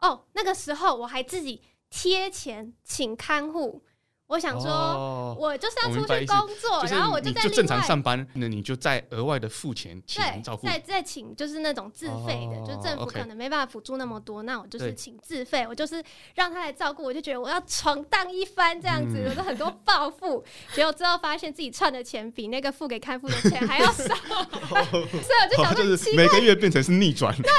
[0.00, 3.82] 哦，那个时候我还自己贴钱请看护。
[4.28, 16.02] 我想说，我就是要出去工作，然后我就在就正常上班，那你就再额外的付钱请照顾，再再请就是那种自费的，就政府可能没办法辅助那么多，那我就是请自费，我就是
[16.34, 24.12] 让他来照顾，我就觉得我要闯荡一番这样子，有很多暴富，结果之后发现自己赚的钱比那个付给看护的钱还要少，
[24.66, 27.50] 所以我就想说，奇怪，每个月变成是逆转，对，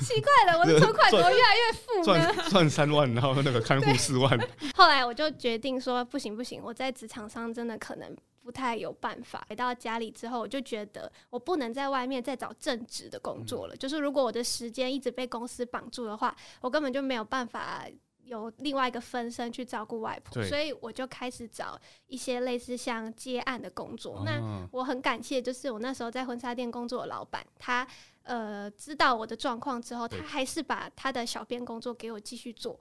[0.00, 2.32] 奇怪了，我的存款怎么越来越富呢？
[2.50, 4.38] 赚三万，然后那个看护四万，
[4.76, 5.55] 后来我就觉得。
[5.56, 9.42] 决定说不行不行，我在职场上真的可能不太有办法。
[9.48, 13.74] 回到家里之后，我就觉得我不能在外面再找正职的工作了。
[13.74, 17.86] 嗯、就是如果我的时间一直被公司绑住的话，我根本就没有办法
[18.24, 20.44] 有另外一个分身去照顾外婆。
[20.44, 24.16] 所以我就开始找一些类似像接案的工作。
[24.18, 27.88] 哦、那我很感谢，就是我那时候在婚纱店工作的老板，他
[28.24, 32.78] 呃知道我的状况之后，他还是把他的小编工作给我继续做。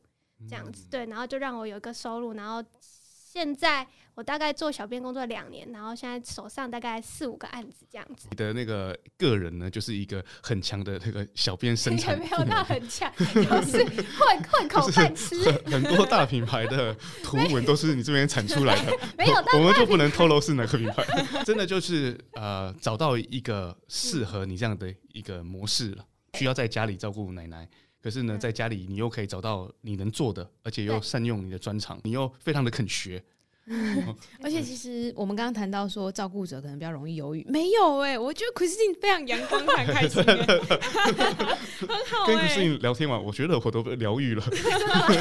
[0.50, 8.28] 这样子对，然后就让我有一个收入，然后现在我大概做小编工作两年，然后现在手上大概四五个案子这样子。
[8.32, 15.52] 你的那个个人呢，就是一个很强的那个小编生产， 没有到很强，就是混 混口饭吃。
[15.66, 16.94] 很多大品牌的
[17.24, 21.04] 图 文都是你这边产出来的，没有，我们就不能透露是哪个品牌。
[21.44, 27.68] 真的就是呃，找到一个适合你这样的一个模式了，需要在家里照顾奶奶。
[28.06, 33.24] 可是呢，在家里你又可以找到你能做的，而且又善用你的专长，你又非常的肯学。
[33.66, 42.28] 嗯，而且其实我们刚刚谈到说，照顾者可能比较容易犹豫，没有哎、欸，我觉得 Christine 非常阳光，很开心、欸，很好、欸。
[42.28, 44.44] 跟 Christine 聊天完，我觉得我都疗愈了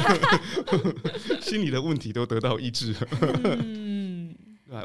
[1.41, 2.95] 心里的问题都得到医治。
[3.63, 4.35] 嗯，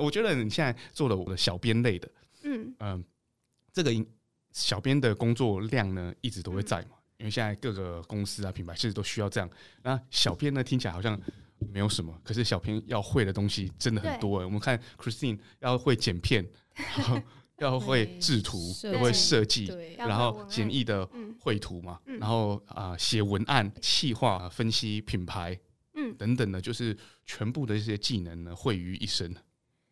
[0.01, 2.11] 我觉得你现在做了我的小编类的，
[2.45, 3.05] 嗯嗯、呃，
[3.75, 3.95] 这个
[4.53, 6.97] 小编的工作量呢，一直都会在嘛。
[7.21, 9.49] 因为现在各个公司啊、品牌其实都需要这样。
[9.83, 11.17] 那小编呢，听起来好像
[11.59, 14.41] 没有什么，可是小编要会的东西真的很多。
[14.41, 17.21] 对我们看 Christine 要会剪片，然后
[17.61, 21.07] 要会制图，要会设计，然后简易的
[21.39, 25.59] 绘图嘛，然后啊写文案、企划、分析品牌，
[25.95, 29.35] 嗯，等等的，就是全部的这些技能呢，汇于一身。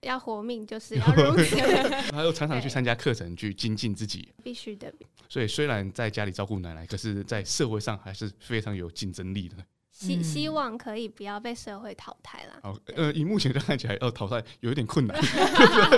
[0.02, 1.56] 要活命就是要如 此，
[2.12, 4.92] 他又常常去参加课程去精进自己，必须的。
[5.28, 9.56] 所以虽然在家里照顾奶奶，可是在社会上还是非常有竞争力的。
[9.98, 12.52] 希希望可以不要被社会淘汰了。
[12.62, 15.20] 好，呃，以目前看起来要淘汰有一点困难，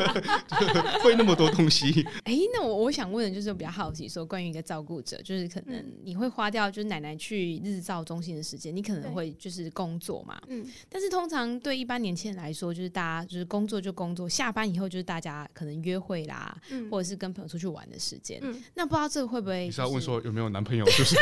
[1.04, 2.02] 会那么多东西。
[2.24, 10.40] 哎、欸，那我我想问的就是，我比较好奇，说关于一个照顾者，就是可能你会花掉就是奶奶去日照中心的时间，你可能会就是工作嘛。
[10.48, 10.66] 嗯。
[10.88, 18.40] 但是通常对一般年轻人来说，就是大家就是工作就工作，下班以后就是大家可能约会啦，嗯、或者是跟朋友出去玩的时间。
[18.42, 18.62] 嗯。
[18.72, 19.72] 那不知道这个会不会、就是？
[19.72, 20.86] 你是要问说有没有男朋友？
[20.86, 21.16] 就是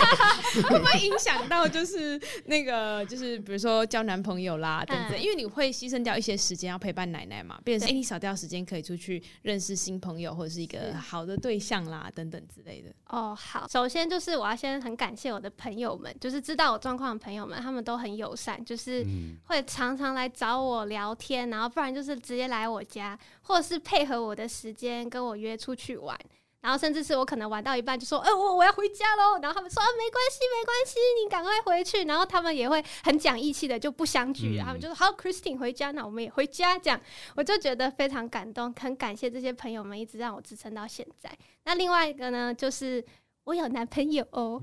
[0.64, 2.13] 会不会影响到就是？
[2.46, 12.90] 那个就是比如说交男朋友啦等等，因为你会牺牲掉一些时间要陪伴奶奶嘛，变成哎你少掉时间可以出去认识新朋友或者是一个好的对象啦等等之类的。
[13.08, 19.06] 哦，好，首先就是我要先很感谢我的朋友们，就是知道我状况的朋友们，他们都很友善，就是
[19.46, 26.18] 会常常来找我聊天，然后不然就是直接来我家，或者是配合我的时间跟我约出去玩。
[26.64, 29.38] 然后甚至是我可能玩到一半就说，哎、欸，我我要回家喽。
[29.42, 32.04] 然后他们说，啊，没关系，没关系，你赶快回去。
[32.04, 34.58] 然后他们也会很讲义气的，就不相聚。
[34.58, 36.78] 嗯、他们就说，好，Christine 回家，那我们也回家。
[36.78, 36.98] 这样
[37.36, 41.30] 我就觉得非常感动，很感谢这些朋友们一直让我支撑到现在。
[41.64, 43.04] 那另外一个呢，就是
[43.44, 44.58] 我有男朋友哦。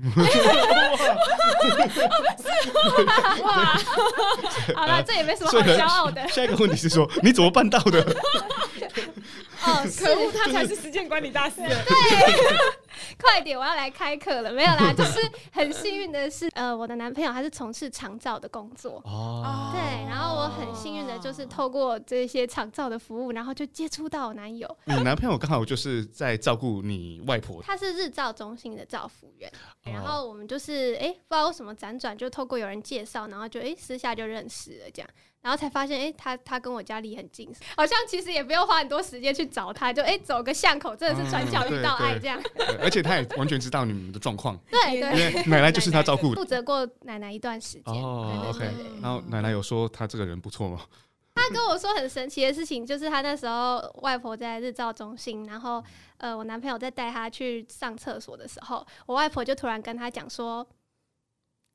[3.44, 3.78] 哇，
[4.74, 6.26] 好了，这也没什么好骄傲的。
[6.26, 8.04] 下一个问题是说，你怎么办到的？
[9.64, 11.56] 哦， 可恶，他才是时间管理大师。
[11.56, 11.66] 对，
[13.18, 14.52] 快点，我要来开课了。
[14.52, 15.20] 没有啦， 就是
[15.52, 19.00] 很幸运的是，呃，我的男朋友还是从事长照的工作。
[19.04, 24.68] 哦，对，然后我很幸运的就是透过这些长照的服务，然后就接触到我男友。
[24.84, 27.62] 你男朋友刚好就是在照顾你外婆。
[27.62, 29.50] 他是日照中心的照服员，
[29.84, 35.08] 然后我们就是哎、欸，不知道为什么辗转就透过有人介绍，然后就哎、欸、私下就认识了这样。
[35.42, 42.40] 然后才发现，哎、欸，他他跟我家离很近，好像其实也不用花很多时间去找他，就哎、欸、走个巷口，真的是转角遇到爱这样。
[42.54, 47.94] 嗯、而且他也完全知道你们的状况， 对对，因为奶奶就是他照顾的，负责过奶奶一段时间。
[47.94, 48.70] 哦，OK。
[49.02, 50.80] 然后奶奶有说他这个人不错吗？
[51.34, 55.82] 他跟我说很神奇的事情，就是他那时候外婆在日照中心，然后
[56.18, 60.64] 呃，我男朋友在带他去上厕所的时候，我外婆就突然跟他讲说：“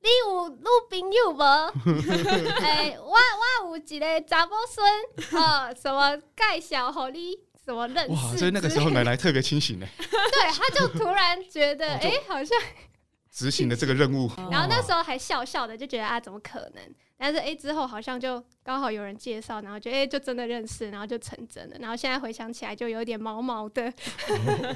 [0.00, 1.42] 你有女朋友无？
[2.62, 8.12] 哎、欸，我我有一个查某孙，哦，什么介绍给你？”什么认识？
[8.12, 8.36] 哇！
[8.36, 9.86] 所以那个时候奶奶特别清醒呢。
[9.98, 12.58] 对，他就突然觉得，哎、欸，好像
[13.30, 14.30] 执行了这个任务。
[14.50, 16.94] 然后那时候还笑笑的，就觉得啊，怎么可能？
[17.18, 21.76] 但是哎、欸，之后好像就刚好有人介绍，然后就哎、欸，就真的认识，然后就成真了。
[21.80, 23.92] 然后现在回想起来，就有点毛毛的。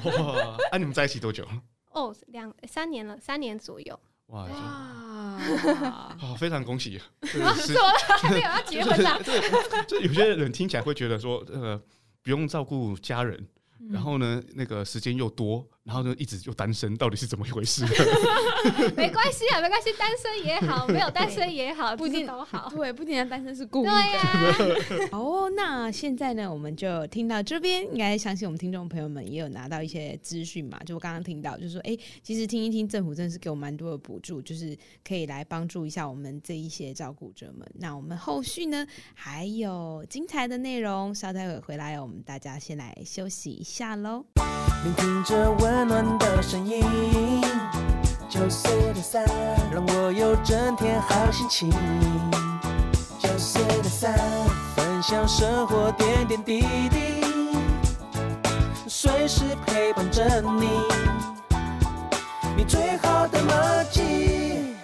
[0.03, 0.57] 哇！
[0.69, 1.47] 啊，你们在一起多久？
[1.93, 3.99] 哦，两三年了，三年左右。
[4.33, 4.47] 哇！
[6.21, 6.35] 哇！
[6.37, 6.99] 非常恭喜。
[7.25, 9.19] 说了 还没有要结婚呢。
[9.87, 11.81] 就有些人听起来会觉得说，呃。
[12.25, 13.49] 不用照顾家人，
[13.91, 15.67] 然后呢，那个时间又多。
[15.83, 17.85] 然后呢，一直就单身，到底是怎么一回事？
[18.95, 22.69] 没关系啊，没关系，单身也好，没有单身也好，不一定都好。
[22.69, 23.91] 对，不一定单身是故意的。
[23.91, 25.09] 对呀。
[25.11, 30.79] 哦，那现在呢，我们就听到这边，应该相信我们听众朋友们也有拿到一些资讯嘛。
[30.85, 37.69] 就我刚刚听到，就是说，哎，其实听一听，政府真的是给我蛮多的补助，就是可以来帮助一下我们这一些照顾者们。
[37.75, 44.25] 那我们后续呢，还有精彩的内容，稍待会回来，我们大家先来休息一下喽。
[44.83, 46.83] 聆听着温暖的声音，
[48.27, 49.23] 九四点三，
[49.71, 51.69] 让我有整天好心情。
[53.17, 54.13] 九四点三，
[54.75, 57.23] 分享生活点点滴滴，
[58.85, 60.67] 随时陪伴着你，
[62.57, 63.53] 你最好的默
[63.89, 64.75] 契。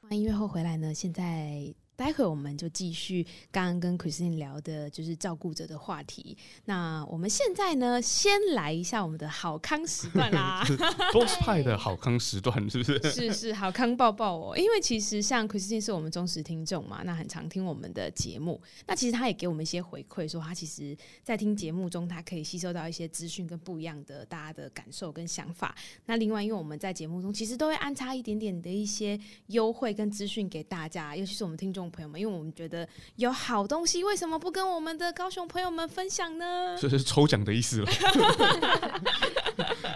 [0.00, 1.74] 欢迎音乐后回来呢，现在。
[2.00, 6.34] 待会我们就继续刚刚跟 Christine 聊的，就是照顾者的话题。
[6.64, 10.64] 那我们现在呢，先来一下我们的好康时段啦。
[11.12, 12.98] Boss 派的好康时段是不是？
[13.10, 14.56] 是是好康抱抱哦。
[14.56, 18.58] 因为其实像 Christine 是我们忠实听众嘛，那很常听我们的节目。
[18.86, 25.76] 那其实他也给我们一些回馈，说他其实在听节目中，他可以吸收到一些资讯跟不一样的大家的感受跟想法。
[26.06, 31.89] 那另外，因为我们在节目中其实都会安插一点点的一些优惠跟资讯给大家，尤其是我们听众。
[31.90, 36.76] 朋友们，因为我们觉得有好东西，为什么不跟我们的高雄朋友们分享呢？
[36.80, 37.90] 这是抽奖的意思了。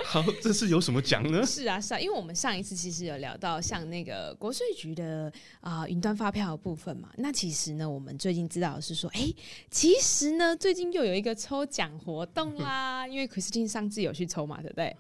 [0.05, 1.45] 好，这是有什么奖呢？
[1.45, 7.09] 是啊，是啊，因为我们上一次其实有聊到像那个国税局的啊呃、云端发票的部分嘛。
[7.17, 9.37] 那其实呢，我们最近知道的是说，哎、欸，
[9.71, 13.07] 其实呢，最近又有一个抽奖活动啦。
[13.09, 14.97] 因为 Christine 上次有去抽嘛，对不对？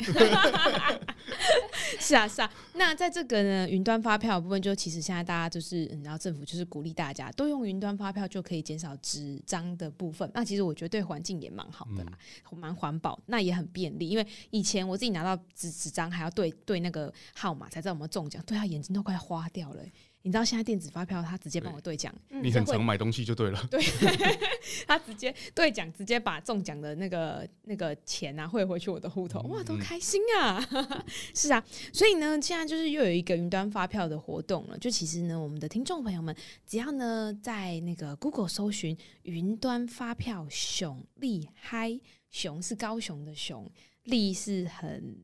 [2.04, 2.50] 是啊，是啊。
[2.74, 10.30] 那在这个呢，云端发票的部分，就其实现在大家就是，然后政府就是鼓励大家都用云端发票，就可以减少纸张的部分。
[10.34, 12.12] 那其实我觉得对环境也蛮好的啦，
[12.52, 14.06] 蛮、嗯、环保，那也很便利。
[14.06, 19.92] 因为以前我自己拿到纸纸张，还要对对那个号码才知道有没有中奖，对啊眼睛都快花掉了、欸。
[20.26, 22.10] 你知道现在电子发票，他直接帮我兑奖。
[22.30, 23.68] 你很常买东西就对了。
[23.70, 23.78] 对，
[24.88, 30.66] 他直接兑奖，直接把中奖的那个那个钱啊汇回去我的户头，哇，多开心啊！
[31.34, 34.78] 是啊，所以呢，现在就是又有一个云端发票的活动了。
[34.78, 36.34] 就其实呢，我们的听众朋友们，
[36.66, 42.00] 只要呢在那个 Google 搜寻“云端发票熊厉害”，
[42.32, 43.70] 熊是高雄的熊，
[44.04, 45.14] 厉是很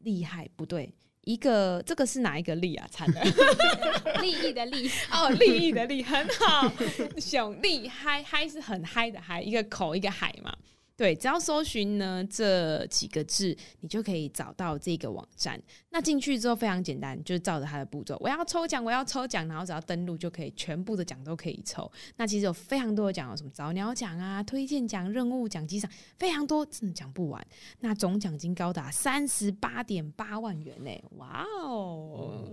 [0.00, 0.92] 厉害，不对。
[1.28, 2.88] 一个这个是哪一个利啊？
[2.90, 3.20] 惨了，
[4.22, 6.72] 利益的利 哦，利益的利很好，
[7.20, 10.56] 熊利嗨嗨是很嗨的嗨，一个口一个海嘛。
[10.98, 15.62] 对，只要搜寻呢这几个字，你就可以找到这个网站。
[15.90, 21.88] 那进去之后非常简单，就是照着它的步骤，我要抽奖，我要抽奖，然后只要登录就可以，全部的奖都可以抽。
[22.16, 27.46] 那其实有非常多的奖，有什么早鸟奖啊、推荐奖、任务奖、机赏，非常多，真的讲不完。
[27.78, 30.90] 那总奖金高达三十八点八万元呢！
[31.10, 32.44] 哇哦！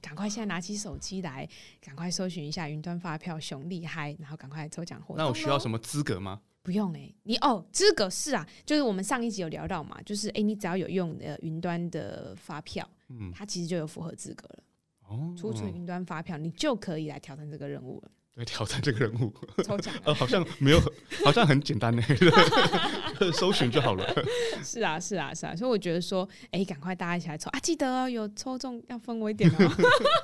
[0.00, 1.46] 赶快现在拿起手机来，
[1.82, 5.18] 赶快搜寻一下云端发票熊厉害，然后赶快抽奖活动。
[5.18, 6.40] 那我需要什么资格吗？
[6.62, 14.62] 不用哎、欸，你哦，资格是啊，就是我们上一集有聊到嘛，就是哎、欸，你只要有用的云端的发票，嗯，它其实就有符合资格了。
[15.08, 18.10] 哦，储存云端发票，你就可以来挑战这个任务了。
[18.32, 20.80] 对，挑战这个任务，抽奖， 呃，好像没有，
[21.24, 24.24] 好像很简单呢、欸， 搜寻就好了。
[24.62, 27.58] 是啊，是啊，是啊，所以我觉得说，哎、欸，赶快大家一起来抽啊！
[27.58, 29.56] 记得哦，有抽中要分我一点哦。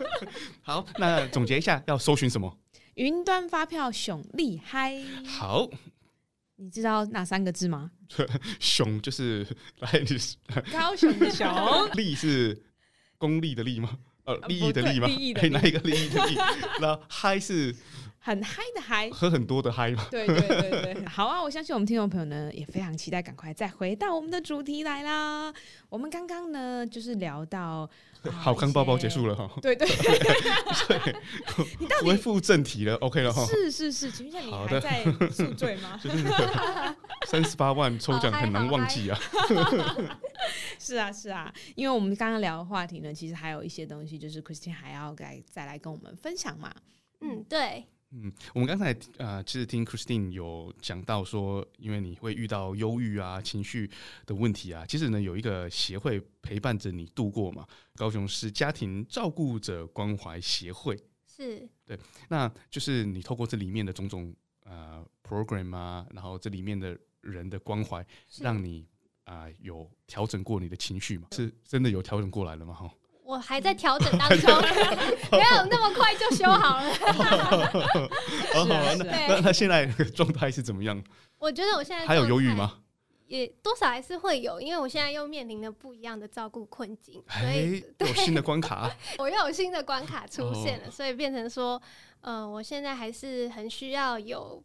[0.63, 2.57] 好，那总结一下，要搜寻什么？
[2.95, 5.03] 云端发票熊厉害。
[5.27, 5.69] 好。
[6.57, 7.91] 你知道哪三个字吗？
[8.59, 9.47] 熊就是
[9.81, 9.91] 来，
[10.73, 11.47] 高雄的熊。
[11.95, 12.63] 利是
[13.19, 13.99] 功利的利吗？
[14.25, 15.07] 呃，利益的利吗？
[15.41, 16.35] 哎，哪一个利益的利？
[16.81, 17.75] 然后嗨是
[18.19, 20.05] 很嗨的嗨，喝很多的嗨嘛。
[20.11, 21.41] 对对对对，好啊！
[21.41, 25.53] 我相信我们听众朋友呢也非常期待，赶快再回到我们的主题来啦。
[25.89, 27.91] 我们刚刚呢就是聊到、啊、
[28.31, 29.51] 好康包包结束了哈。
[29.61, 29.87] 对对，
[30.89, 31.17] 对，
[31.79, 33.45] 你到底恢复正题了？OK 了哈。
[33.47, 36.01] 是是是，请问一下你还在宿醉吗？
[37.27, 39.19] 三十八万抽奖很难忘记啊。
[40.79, 46.73] 是啊是啊，因为我们刚刚聊的话题呢，其实还有一些东西，就是 Christine 还要再再来跟我们分享嘛。
[47.21, 47.87] 嗯，对。
[48.13, 53.91] 嗯，我们刚才呃，其实听 Christine 有讲到说，因为你会遇到忧郁啊、情绪
[54.25, 57.67] 的问题啊，其实呢，有一个协会陪伴着你度过嘛。
[57.97, 60.97] 高雄市家庭照顾者关怀协会
[61.27, 61.99] 是对，
[62.29, 68.07] 那就是你透过这里面的种种呃 program 啊，然后这里面的人的关怀，
[68.41, 68.87] 让你
[69.25, 71.27] 啊、呃、有调整过你的情绪嘛？
[71.33, 72.73] 是真的有调整过来了吗？
[72.73, 72.91] 哈。
[73.27, 74.49] 我还在调整当中，
[75.33, 76.95] 没有那么快就修好了。
[78.55, 81.03] 好那 那现在状态是怎么样？
[81.39, 82.79] 我觉得我现在还有犹豫吗？
[83.27, 88.89] 也多少还是会有，因为我现在又面临了不一样的照顾困境，所以有新的关卡。
[89.19, 91.83] 我又有新的关卡出现了，所以变成说，
[92.21, 94.63] 呃，我现在还是很需要有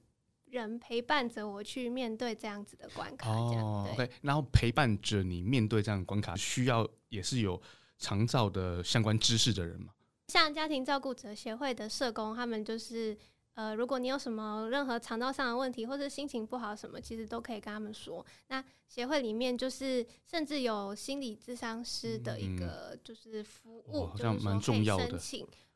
[0.52, 3.32] 人陪伴着我去面对这样子的关卡。
[3.32, 7.60] 哦，OK，然后陪伴着你面对这样的关卡，需要也是有。
[8.02, 9.94] 长照的相关知识的人嘛，
[10.28, 13.16] 像家庭照顾者协会的社工，他们就是
[13.54, 18.26] 呃，如果你有什么任何肠道上的问题，或者心情不好什么，其实都可以跟他们说。
[18.48, 25.20] 那协会里面就是甚至有心理咨商师的一个就是服务，好像蛮重要的。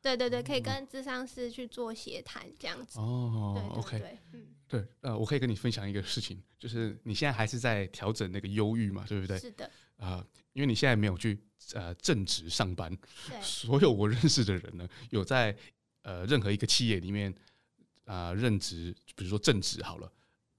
[0.02, 3.00] 对对对，可以跟咨商师去做协谈这样子。
[3.00, 9.38] 哦对对对，OK，嗯，对，呃，我可以跟你分享一个事情，就是你现在还是在调整那个忧郁嘛，对不对？
[9.40, 9.70] 是的。
[9.98, 11.40] 啊、呃，因为你现在没有去
[11.74, 12.96] 呃正职上班，
[13.42, 15.56] 所有我认识的人呢，有在
[16.04, 17.34] 呃任何一个企业里面
[18.06, 20.12] 啊、呃、任职，比如说正职好了。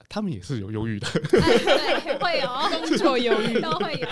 [0.08, 2.46] 他们也是有忧郁的，对，会有
[2.80, 4.08] 工作忧郁都会有。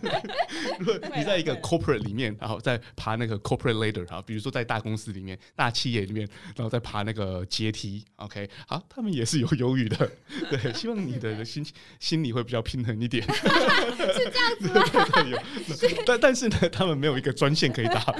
[0.80, 6.26] 如果你在一个 corporate 里面，然后在爬那个 corporate ladder 啊，比如说在大公司里面、大企业里面，
[6.56, 10.10] 然后再爬那个阶梯，OK，好，他们也是有忧郁的。
[10.50, 11.64] 对，希望你的心
[12.00, 13.22] 心里会比较平衡一点。
[13.22, 14.82] 是这样子吗？
[15.30, 15.38] 有，
[16.06, 18.00] 但但是呢，他们没有一个专线可以打。
[18.00, 18.14] 好，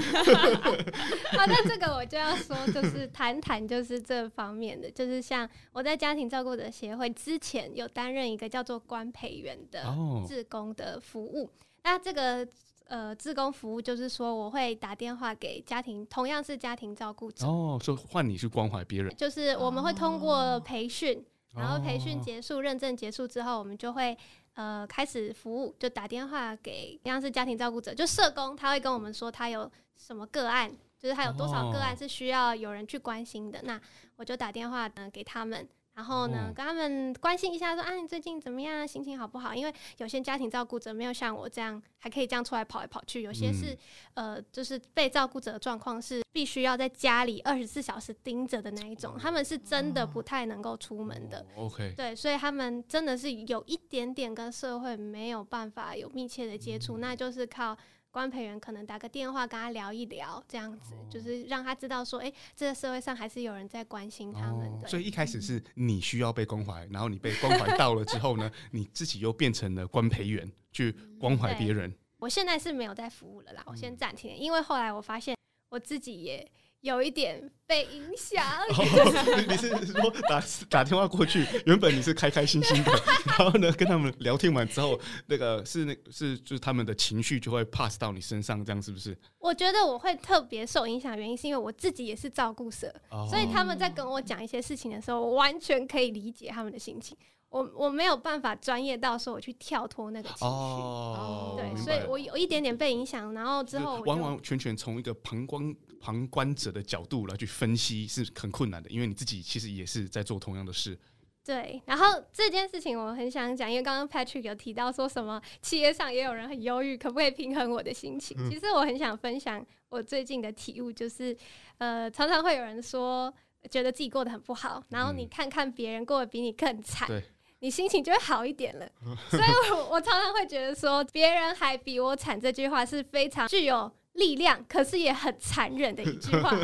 [1.47, 6.98] 那这个我就要说，就是谈谈就是这方面的，就是像我在家庭照顾者协会。
[6.99, 9.83] 会之前有担任一个叫做官培员的
[10.27, 11.49] 志工的服务，哦、
[11.83, 12.47] 那这个
[12.85, 21.17] 呃志工服务就是说，我会打电话给家庭，同样是家庭照顾者哦，说换你去关怀别人，就是我们会通过培训，
[21.53, 24.15] 哦、然后培训结束、认证结束之后，我们就会
[24.53, 30.69] 呃开始服务，就打电话给同样是家庭照顾者，就社工，他会跟我们说他有什么个案，
[30.99, 33.81] 就是他有多少个案是需要有人去关心的，哦、那
[34.17, 35.67] 我就打电话呢给他们。
[35.99, 38.87] 然后呢，跟他们关心一下，说啊，你最近怎么样？
[38.87, 39.53] 心情好不好？
[39.53, 43.21] 因为有些家庭照顾者没有像我这样，还可以这样出来跑来跑去。
[43.21, 43.77] 有些是，
[44.13, 51.45] 呃，就是被照顾者的状况是必须要在家里二十四小时盯着的那一种，他们是真的不太能够出门的。
[51.57, 57.77] OK，对，所以他们真的是有一点点跟社会没有办法有密切的接触，那就是靠。
[58.11, 64.87] 关陪员可能打个电话跟他聊一聊，这样子、哦、就是让他知道说，哎、欸，这个社会上还是有人在关心他们的。
[64.87, 71.93] 所以一开始是你需要被关怀，然后你被关怀到了之后呢， 你自己又变成了官培员去关怀别人。
[72.17, 75.35] 我现在是没有在服务了啦，我先暂停，因为后来我发现
[75.69, 76.51] 我自己也。
[76.81, 78.43] 有一点被影响。
[78.69, 82.91] 哦，你是说打打电话过去，原本你是开开心心的，
[83.25, 89.17] 然后呢，跟他们聊天完之后，那个是那是就是他们的情绪就会 pass 到你身上，这样是不是？
[89.39, 97.17] 我觉得我会特别受影响，原因是因为我自己也是照顾者，哦，所以他们在跟我讲一些事情的时候，我完全可以理解他们的心情。
[97.49, 110.97] 我我没有办法专业到说我去跳脱那个情绪，哦，对，所以我有一点点被影响，然后之后完完全全从一个旁观旁观者的角度来去分析是很困难的，因为你自己其实也是在做同样的事。
[111.45, 118.37] 对，然后这件事情我很想讲，因为刚刚 Patrick 有提到说什么企业上也有人很忧郁，可不可以平衡我的心情？
[118.39, 121.35] 嗯、其实我很想分享我最近的体悟，就是
[121.77, 123.33] 呃，常常会有人说
[123.71, 127.07] 觉得自己过得很不好，然后你看看别人过得比你更惨。
[127.07, 127.23] 对。
[127.61, 128.89] 你心情就会好一点了，
[129.29, 129.43] 所以
[129.73, 136.55] 我我常常会觉得说，别人还比我惨这句话是非常具有力量，可是也很残忍的一句话。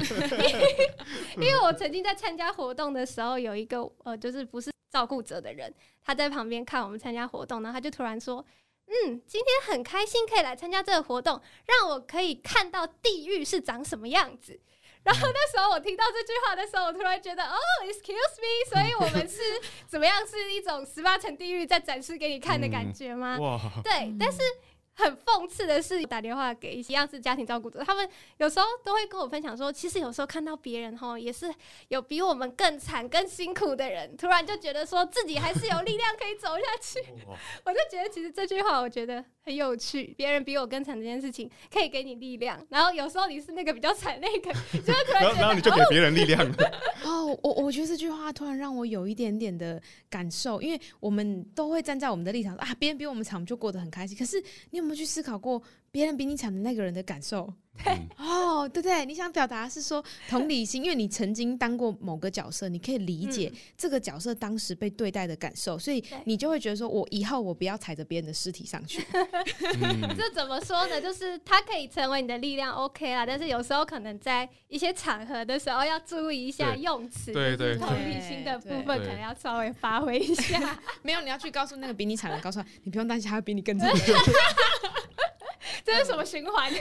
[1.37, 8.45] 因为我曾经在参加活动的时候，有一个呃，就是不是照顾者的人，他在旁边看我们参加活动，然后他就突然说
[8.87, 14.59] ：“嗯，今天很开心可以来参加这个活动，让我可以看到地狱是长什么样子。
[15.03, 19.39] ”然后那时候我听到这句话的时候，我突然觉得，哦，excuse me，所以我们是
[19.87, 20.25] 怎么样？
[20.25, 23.37] 是一种十八层地狱在展示给你看的感觉吗？
[23.39, 24.39] 哇，对，但是。
[24.95, 31.53] 很讽刺的是，打电话给一样是家庭照顾者，他们有时候都会跟我分享说，其实有时候看到别人哈，也是
[31.89, 37.05] 有比我们更惨、更辛苦的人，突然就觉得说自己还是有力量可以走下去。
[37.65, 46.55] 我就觉得其实这句话我觉得很有趣，别人比我更惨这件事情可以给你力量，然后有时候你是那个比较惨那个，就会突然觉得然后你就给别人力量了。
[47.05, 49.79] 哦，我我觉得这句话突然让我有一点点的
[50.09, 54.17] 感受，因为我们都会站在我们的立场说啊，别人比我们惨，我们就过得很开心。
[54.17, 54.41] 可是
[54.71, 57.53] 你有没有去思考过别人比你惨的那个人的感受？
[57.83, 69.05] 对 哦，对对，你想表达是说同理心，因为你曾经当过某个角色，你可以理解这个角色当时被对待的感受，所以你就会觉得说，我以后我不要踩着别人的尸体上去。
[70.15, 71.01] 这怎么说呢？
[71.01, 73.25] 就是他可以成为你的力量，OK 啦。
[73.25, 80.79] 但是有时候可能在一些场合的时候要注意一下用词，对对，同理心的部分可能要稍微发挥一下。
[81.03, 83.91] 没有，你要去告诉那个比你惨的，告诉他你不用担心，他会比你更惨。
[85.83, 86.71] 这是什么循环？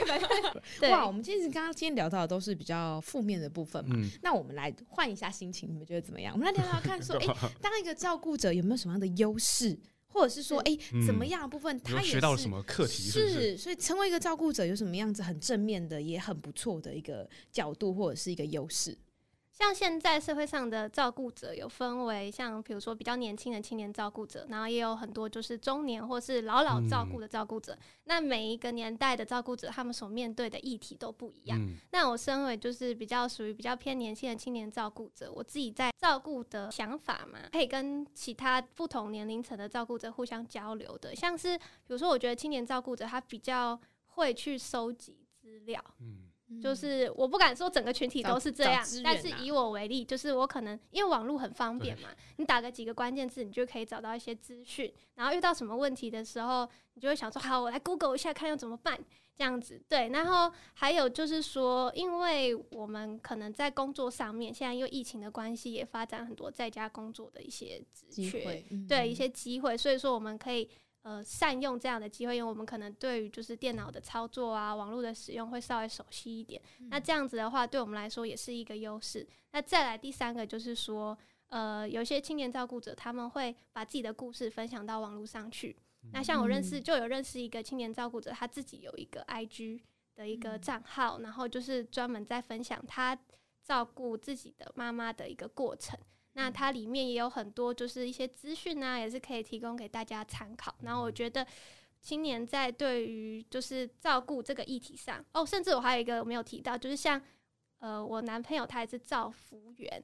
[0.79, 3.95] 对哇，我们其实刚刚今天聊到的都是比较负面的部分嘛。
[3.95, 6.33] 嗯、那我们来换一下心情，你们觉得怎么样？
[6.33, 9.77] 我们来聊聊看，说，哎、欸，当一个照顾者有没有什么样的优势，
[10.15, 13.29] 或者是说，哎、欸，怎么样的部分他也学到了什么课题是？
[13.29, 18.97] 是，所以成为一个照顾者有什么样子很正面的，也很不错的一个角度，或者是一个优势。
[19.57, 27.73] 像现在社会上的照顾者有分为像比如说比较年轻的青年照顾者，然后也有很多就是中年或是老老照顾的照顾者。
[27.73, 31.57] 嗯、那每一个年代的照顾者，他们所面对的议题都不一样。
[31.57, 41.15] 嗯、那我身为就是比较属于比较偏年轻的青年照顾者，我自己在照顾的想法嘛，可以跟其他不同年龄层的照顾者互相交流的。
[41.15, 45.81] 像是比如说，我觉得青年照顾者他比较会去收集资料。
[46.01, 46.24] 嗯
[46.61, 54.93] 就是我不敢说整个群体都是这样，啊、但是以我为例，就是我可能因为网络很方便嘛，你打个几个关键字，你就可以找到一些资讯。
[55.15, 58.95] 然后遇到什么问题的时候，你就会想说，好，我来 Google 一下，看要怎么办，
[59.35, 59.81] 这样子。
[59.89, 70.69] 对，然后还有就是说，因为我们可能在工作上面，现在因为疫情的关系，也发展很多在家工作的一些职缺，嗯、对一些机会，所以说我们可以。
[71.05, 76.59] 呃，善用这样的机会，因为我们可能对于就是电脑的操作啊、网络的使用会稍微熟悉一点。
[76.79, 79.23] 嗯、那这样子的话，对我们来说也是一个优势。
[79.51, 81.15] 那再来第三个就是说，
[81.49, 85.77] 呃，有些青年照顾者他们会把自己的故事分享到网络上去。
[86.01, 89.81] 嗯、那像我认识就有认识一个青年照顾者，他自己有一个 IG
[90.15, 93.15] 的一个账号，嗯、然后就是专门在分享他
[93.63, 95.99] 照顾自己的妈妈的一个过程。
[96.37, 100.75] 那它里面也有很多，就是一些资讯啊，也是可以提供给大家参考。
[100.81, 101.47] 然后我觉得
[102.01, 107.21] 青年在对于就是照顾这个议题上，哦，甚至我还有一个没有提到，就是像
[107.79, 110.03] 呃，我男朋友他也是造福员，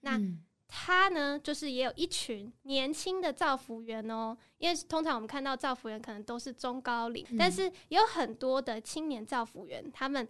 [0.00, 0.20] 那
[0.68, 10.26] 他呢，就是也有一群年轻的造福员哦，因为通常我们看到造福员可能都是中高龄，但是也有很多的青年造福员，他们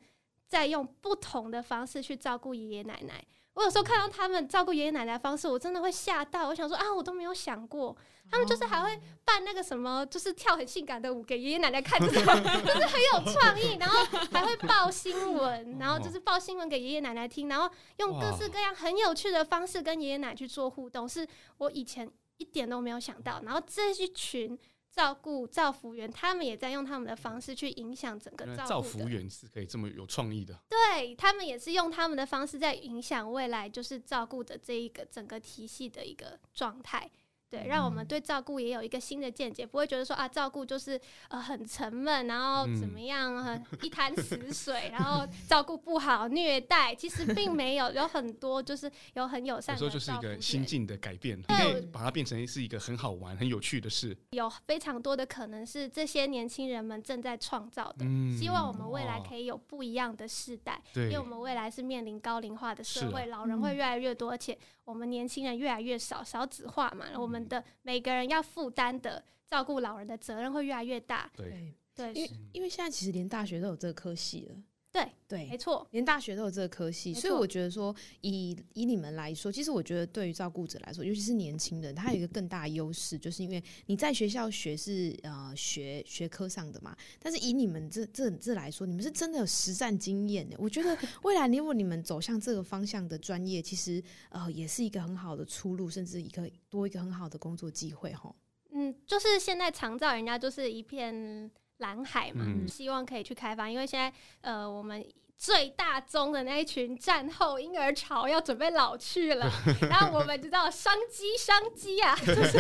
[0.49, 3.23] 在用不同的方式去照顾爷爷奶奶。
[3.55, 6.49] 我有时候看到他们照顾爷爷奶奶的方式，我真的会吓到。
[6.49, 7.95] 我想说啊，我都没有想过，
[8.31, 13.77] 他们就是还会办那个什么，就是跳很性感的舞给爷爷奶奶看，就是 就是很有创意。
[13.79, 21.27] 然后还会报新闻，然后就是报新闻给爷爷奶奶听，然后用各式各样很有趣的方式跟爷爷奶奶去做互动，是
[21.59, 23.41] 我以前一点都没有想到。
[23.45, 24.59] 然后这一群。
[24.93, 28.69] 照顾造福员，他们也在用他们的方式去影响整个照顾。
[28.69, 37.11] 照服员是可以这么有创意的，对，他们也是用他们的方式在影响未来，就是照顾的这一个整个体系的一个状态。
[37.53, 40.99] 对，让我们对照顾也有一个新的见解，不会觉得说啊，照顾就是
[41.29, 49.85] 呃很沉闷，然后怎么样，很一潭死水，然后照顾不好、虐待，其实并没有，有很多就是有很友善的。
[49.85, 54.17] 有时候就是一个心境的改变，对，可以把它变成是一个很好玩、很有趣的事。
[54.31, 67.43] 有非常多的可能是这些年轻人们正在创造的，希望我们未来可以有不一样的世代，因为我们未来是面临高龄化的社会，老人会越来越多，而且我们年轻人越来越少，少子化嘛，我们。
[67.49, 71.31] 的每个人要负担的照顾老人的责任会越来越大。
[71.37, 74.57] 对对，因为因为现在其实连大学都有这个科系了。
[74.93, 90.57] 对对，没错，连大学都有这个科系，所以我觉得说，以以你们来说，其实我觉得对于照顾者来说，尤其是年轻人，他有一个更大的优势，就是因为你在学校学是呃学学科上的嘛，但是以你们这这这来说，你们是真的有实战经验的。
[90.59, 98.35] 我觉得未来如果你们走向这个方向的专业，其实呃也是一个很好的出路，甚至一个多一个很好的工作机会哈。
[98.75, 101.51] 嗯，就是现在常照人家就是一片
[101.83, 103.69] 蓝海嘛，嗯、希望可以去开发。
[103.69, 104.11] 因为现在，
[104.41, 105.05] 呃，我们
[105.37, 109.51] 最大宗的那一群战后婴儿潮要准备老去了，
[109.91, 112.59] 然后我们知道商机商机啊， 就是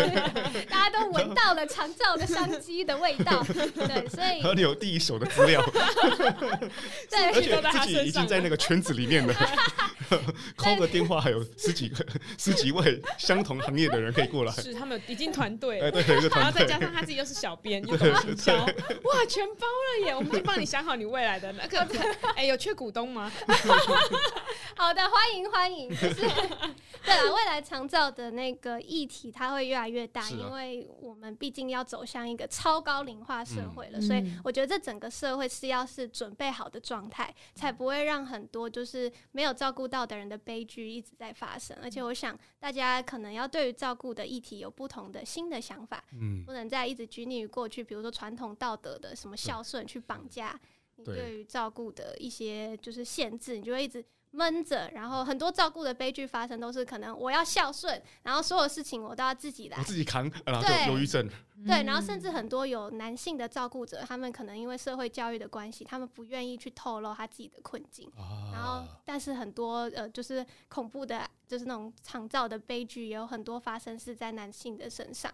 [0.68, 5.62] 大家都闻到了长照的商机的味道， 对，所以和你有第一手的资料，
[7.08, 9.32] 对，而且自己已经在那个圈子里面了
[10.56, 12.04] call 个电话还有十几个
[12.38, 20.14] 十几位相同行业的人可以过来，是他们已经团队，哎对，然后再加上他自己又是小编又懂营销，哇，全包了耶！
[20.14, 21.86] 我们就帮你想好你未来的那个，
[22.36, 23.30] 哎，有缺股东吗？
[24.76, 25.88] 好的，欢迎欢迎。
[25.90, 26.14] 就是
[27.04, 41.76] 对了，未来长照的那个议题，它会越来越大，啊、因为我们毕竟要走向一个超高龄化社会了，嗯、所以我觉得这整个社会是要是准备好的状态，嗯、才不会让很多就是没有照顾到的人的悲剧一直在发生。
[41.82, 50.58] 而且我想大家可能要对于照顾的议题有不同的新的想法，嗯，不能再一直拘泥于过去，比如说传统道德的什么孝顺去绑架
[50.96, 51.04] 你。
[51.04, 61.28] 对于照顾的一些就是限制，你就会一直闷着，然后很多照顾的悲剧发生都是可能我要孝顺，然后所有事情我都要自己来，我自己扛，然后就忧郁症。
[61.64, 68.10] 对，然后甚至很多有男性的照顾者，他们可能因为社会教育的关系，他们不愿意去透露他自己的困境。
[68.16, 75.32] 啊、然后，但是很多呃，就是恐怖的，就是那种长照的悲剧，也有很多发生是在男性的身上。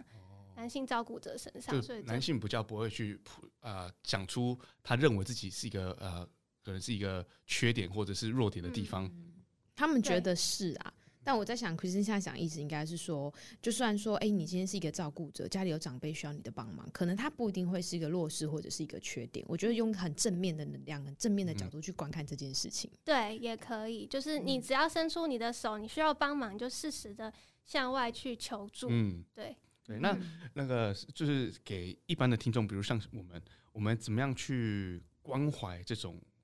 [0.56, 3.18] 男性照顾者身上，所以男性比较不会去
[3.60, 6.28] 呃讲出他认为自己是一个呃
[6.68, 9.06] 可能是一个缺点或者是弱点的地方。
[9.06, 9.32] 嗯、
[9.74, 10.92] 他们觉得是啊，
[11.24, 19.42] 但我在想，Christine 现在想意思应该是说，就算说，哎、欸，你今天是一个照顾者，家里有长辈需要你的帮忙，可能他不一定会是一个弱势或者是一个缺点。
[19.48, 24.06] 我觉得用很正面的能量、很正面的角度去观看这件事情，嗯、对，也可以。
[24.06, 27.32] 就是你只要伸出你的手，你需要帮忙，就适时的
[27.64, 28.88] 向外去求助。
[28.90, 29.56] 嗯，对。
[29.84, 30.14] 对，那
[30.52, 33.42] 那个就是给一般的听众，比如像我们，
[33.72, 36.37] 我们怎么样去关怀这种呃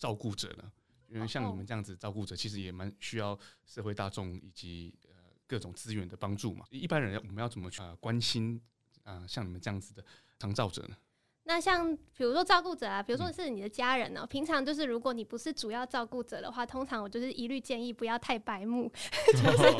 [0.00, 0.72] 照顾者呢？
[1.08, 5.14] 因为像你们这样子照顾者，其实也蛮需要社会大众以及呃
[5.46, 6.66] 各种资源的帮助嘛。
[6.70, 8.60] 一般人我们要怎么去关心
[9.04, 9.28] 啊、呃？
[9.28, 10.04] 像你们这样子的
[10.38, 10.96] 长照者呢？
[11.50, 18.88] 那像比如说照顾者啊，比如说是你的家人呢、喔，嗯、平常就是如果你不是主要照顾者的话，通常我就是一律建议不要太白目。
[19.34, 19.74] 就是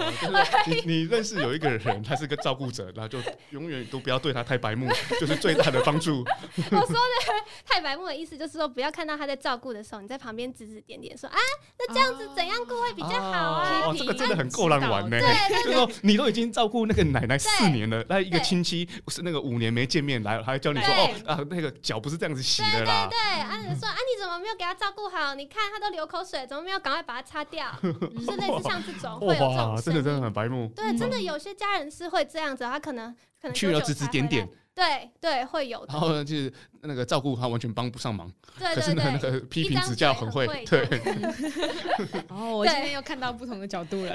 [0.66, 4.88] 你你认识有一个人，他是个照顾者，然后就永远都不要对他太白目，
[5.20, 6.24] 就是最大的帮助。
[6.72, 11.38] 我说的太白目的意思就是说，不要看到他在照顾的时候，你在旁边指指点点说啊，
[11.78, 13.82] 那这样子怎样过会比较好啊？
[13.86, 15.20] 哦，这个真的很够难玩呢。
[15.20, 21.40] 对，就是说你都已经照顾那个奶奶四年了，那一个亲戚是那个五年没见面来了，还教你说哦啊。
[21.48, 23.08] 那个脚不是这样子洗的啦。
[23.08, 25.34] 对对对，啊，你说啊，你怎么没有给他照顾好？
[25.34, 27.66] 你看他都流口水，怎么没有赶快把他擦掉？
[27.82, 30.70] 是类似像这种，会有这种，真的真的很白目。
[30.74, 34.48] 对，真的有些家人是会这样子，他可能可能去了指指点点。
[34.72, 35.92] 对对，会有的。
[35.92, 36.52] 然后呢就是
[36.82, 40.80] 那个照顾他完全帮不上忙，对可是那个批评指教很会，对。
[42.28, 44.14] 哦，我今天又看到不同的角度了。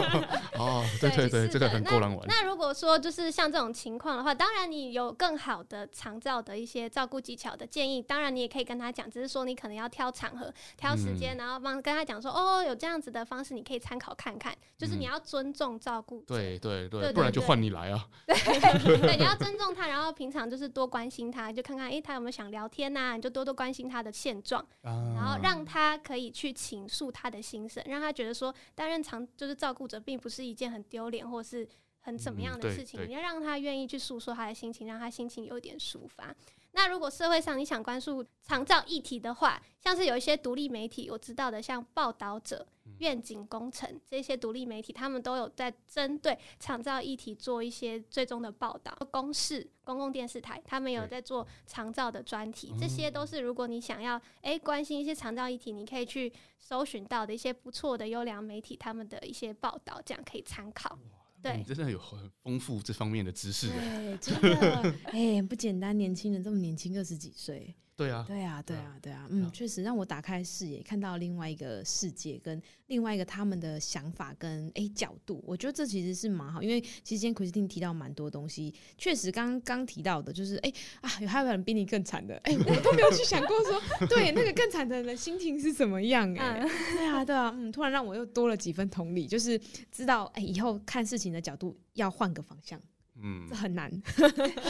[0.58, 2.26] 哦，对对对，这个很够难玩。
[2.26, 14.54] 那如果说就是像这种情况的话，当然你有更好的长照的一些照顾技巧的建议，当然你也可以跟他讲，只是说你可能要挑场合、挑时间，然后帮跟他讲说，哦，有这样子的方式，你可以参考看看。
[14.76, 16.22] 就是你要尊重照顾。
[16.26, 18.06] 对对对，不然就换你来啊。
[18.26, 19.88] 对，你要尊重他。
[19.88, 23.16] 然后平常就是多关心他，就看看诶，他有没有想聊天呐、啊？
[23.16, 31.68] 你就多多关心他的现状，啊、然后让他可以去倾诉他的心声，让他觉得说担任长就是照顾者并不是一件很丢脸或是
[32.00, 33.02] 很怎么样的事情。
[33.02, 36.34] 嗯、你要让他愿意去诉说他的心情，让他心情有点抒发。
[36.72, 42.66] 那如果社会上你想关注长照议题的话，像是有一些独立媒体，我知道的，像报道者、
[42.98, 48.96] 愿景工程这些独立媒体，他们都有在针对长照议题做一些最终的报道。
[49.10, 60.96] 公视公共电视台，他们有在做长照的专题，这些都是如果你想要诶、欸、关心一些长照议题，你可以去搜寻到的一些不错的优良媒体，他们的一些报道，这样可以参考。
[61.42, 67.74] 对，你真的有很丰富这方面的知识，对，真的， 哎，不简单，年轻人这么年轻，二十几岁。
[67.98, 92.80] 对啊，对啊，对啊，对啊，嗯，确实让我打开视野，看到另外一个世界，跟另外一个他们的想法跟哎角度，我觉得这其实是蛮好，因为其实今天 Christine 提到蛮多东西，确实刚刚提到的，就是哎啊，有还有人比你更惨的，哎，我都没有去想过说，对，那个更惨的人的心情是怎么样，哎， 对啊，对啊，嗯，突然让我又多了几分同理，就是知道哎，以后看事情的角度要换个方向，
[93.20, 93.90] 嗯，这很难，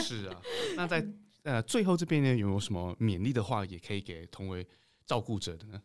[0.01, 0.41] 是啊，
[0.75, 1.05] 那在。
[1.43, 4.67] 呃，最后这边呢，有没有什么勉励的话，也可以给同为
[5.05, 5.81] 照顾者的呢？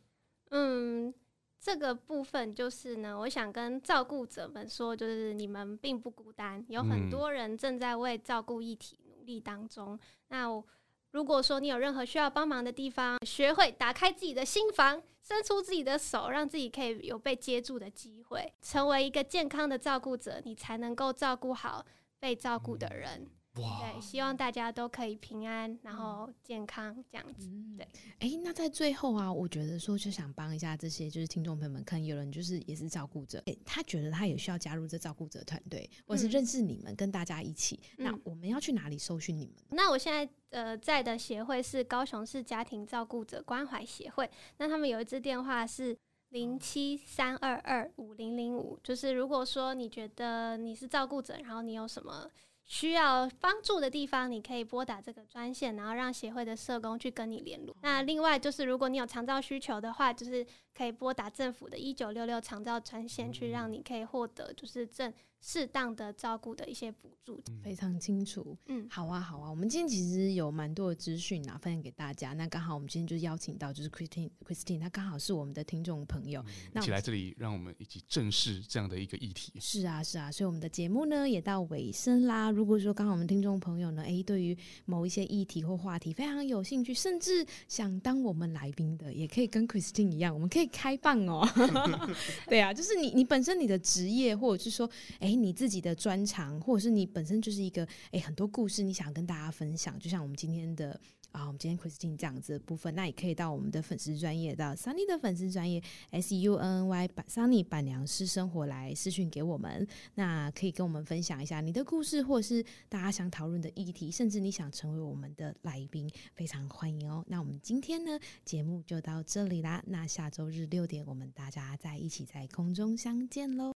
[0.50, 1.12] 嗯，
[1.60, 9.94] 这个部分就是呢，我想跟照顾者们说，就是你们并不孤单，有很多人正在为照顾议题努力当中。
[9.94, 10.64] 嗯、那
[11.12, 21.86] 如果说你有任何需要帮忙的地方，学会打开自己的心房，伸出自己的手，让自己可以有被接住的机会，成为一个健康的照顾者，你才能够照顾好
[22.18, 23.28] 被照顾的人。
[23.54, 27.48] 对，希望大家都可以平安，然后健康这样子。
[27.78, 27.86] 对，
[28.18, 37.78] 哎、欸，那在最后啊，我觉得说就想帮一下这些就是听众朋友们，可能有人就是也是照顾者，哎、欸，他觉得他也需要加入这照顾者团队，或是认识你们，跟大家一起。
[37.98, 39.54] 嗯、那我们要去哪里搜寻你们？
[39.70, 45.96] 那我现在呃在的协会是高雄市家庭照顾者关怀协会，那他们有一支电话是
[46.30, 52.28] 零七三二二五零零五，就是如果说你觉得你是照顾者，然后你有什么。
[52.66, 57.76] 需要帮助的地方，你可以拨打这个专线，然后让协会的社工去跟你联络。
[57.82, 60.44] 那另外就是，如果你有长照需求的话，就是
[60.76, 65.12] 可以拨打政府的一九六六长照专线，去让你可以获得就是正。
[65.46, 68.56] 适当的照顾的一些补助，非常清楚。
[68.64, 69.50] 嗯，好啊，好啊。
[69.50, 72.32] 我们今天其实有蛮多的资讯啊，分享给大家。
[72.32, 79.52] 那刚好我们今天就邀请到就是 Christine，Christine，她刚好是我们的听众朋友，嗯、一起来这里，让我们一起正视这样的一个议题。
[79.60, 80.32] 是啊，是啊。
[80.32, 82.50] 所以我们的节目呢也到尾声啦。
[82.50, 84.56] 如果说刚好我们听众朋友呢，哎、欸，对于
[84.86, 91.48] 某一些议题或话题非常有兴趣，甚至想当我们来宾的，也可以跟 Christine 一样，我们可以开放哦。
[92.48, 94.90] 对啊，就是你，你本身你的职业，或者是说，
[95.20, 95.44] 哎、欸。
[95.44, 100.98] 你自己的专长，或者是你本身就是一个诶、欸，很多故事你想跟大家分享，就像我们今天的
[101.34, 105.82] 啊，我们今天 Christine 这样子的部分，那也可以到我们的粉丝专业，到 Sunny 的粉丝专业
[106.12, 117.24] S U N N Y Sunny 板娘私生活来私讯给我们，那可以跟我们分享一下你的故事，或是大家想讨论的议题，甚至你想成为我们的来宾，非常欢迎哦。
[117.26, 123.73] 那我们今天呢，节目就到这里啦，那下周日六点我们大家再一起在空中相见喽。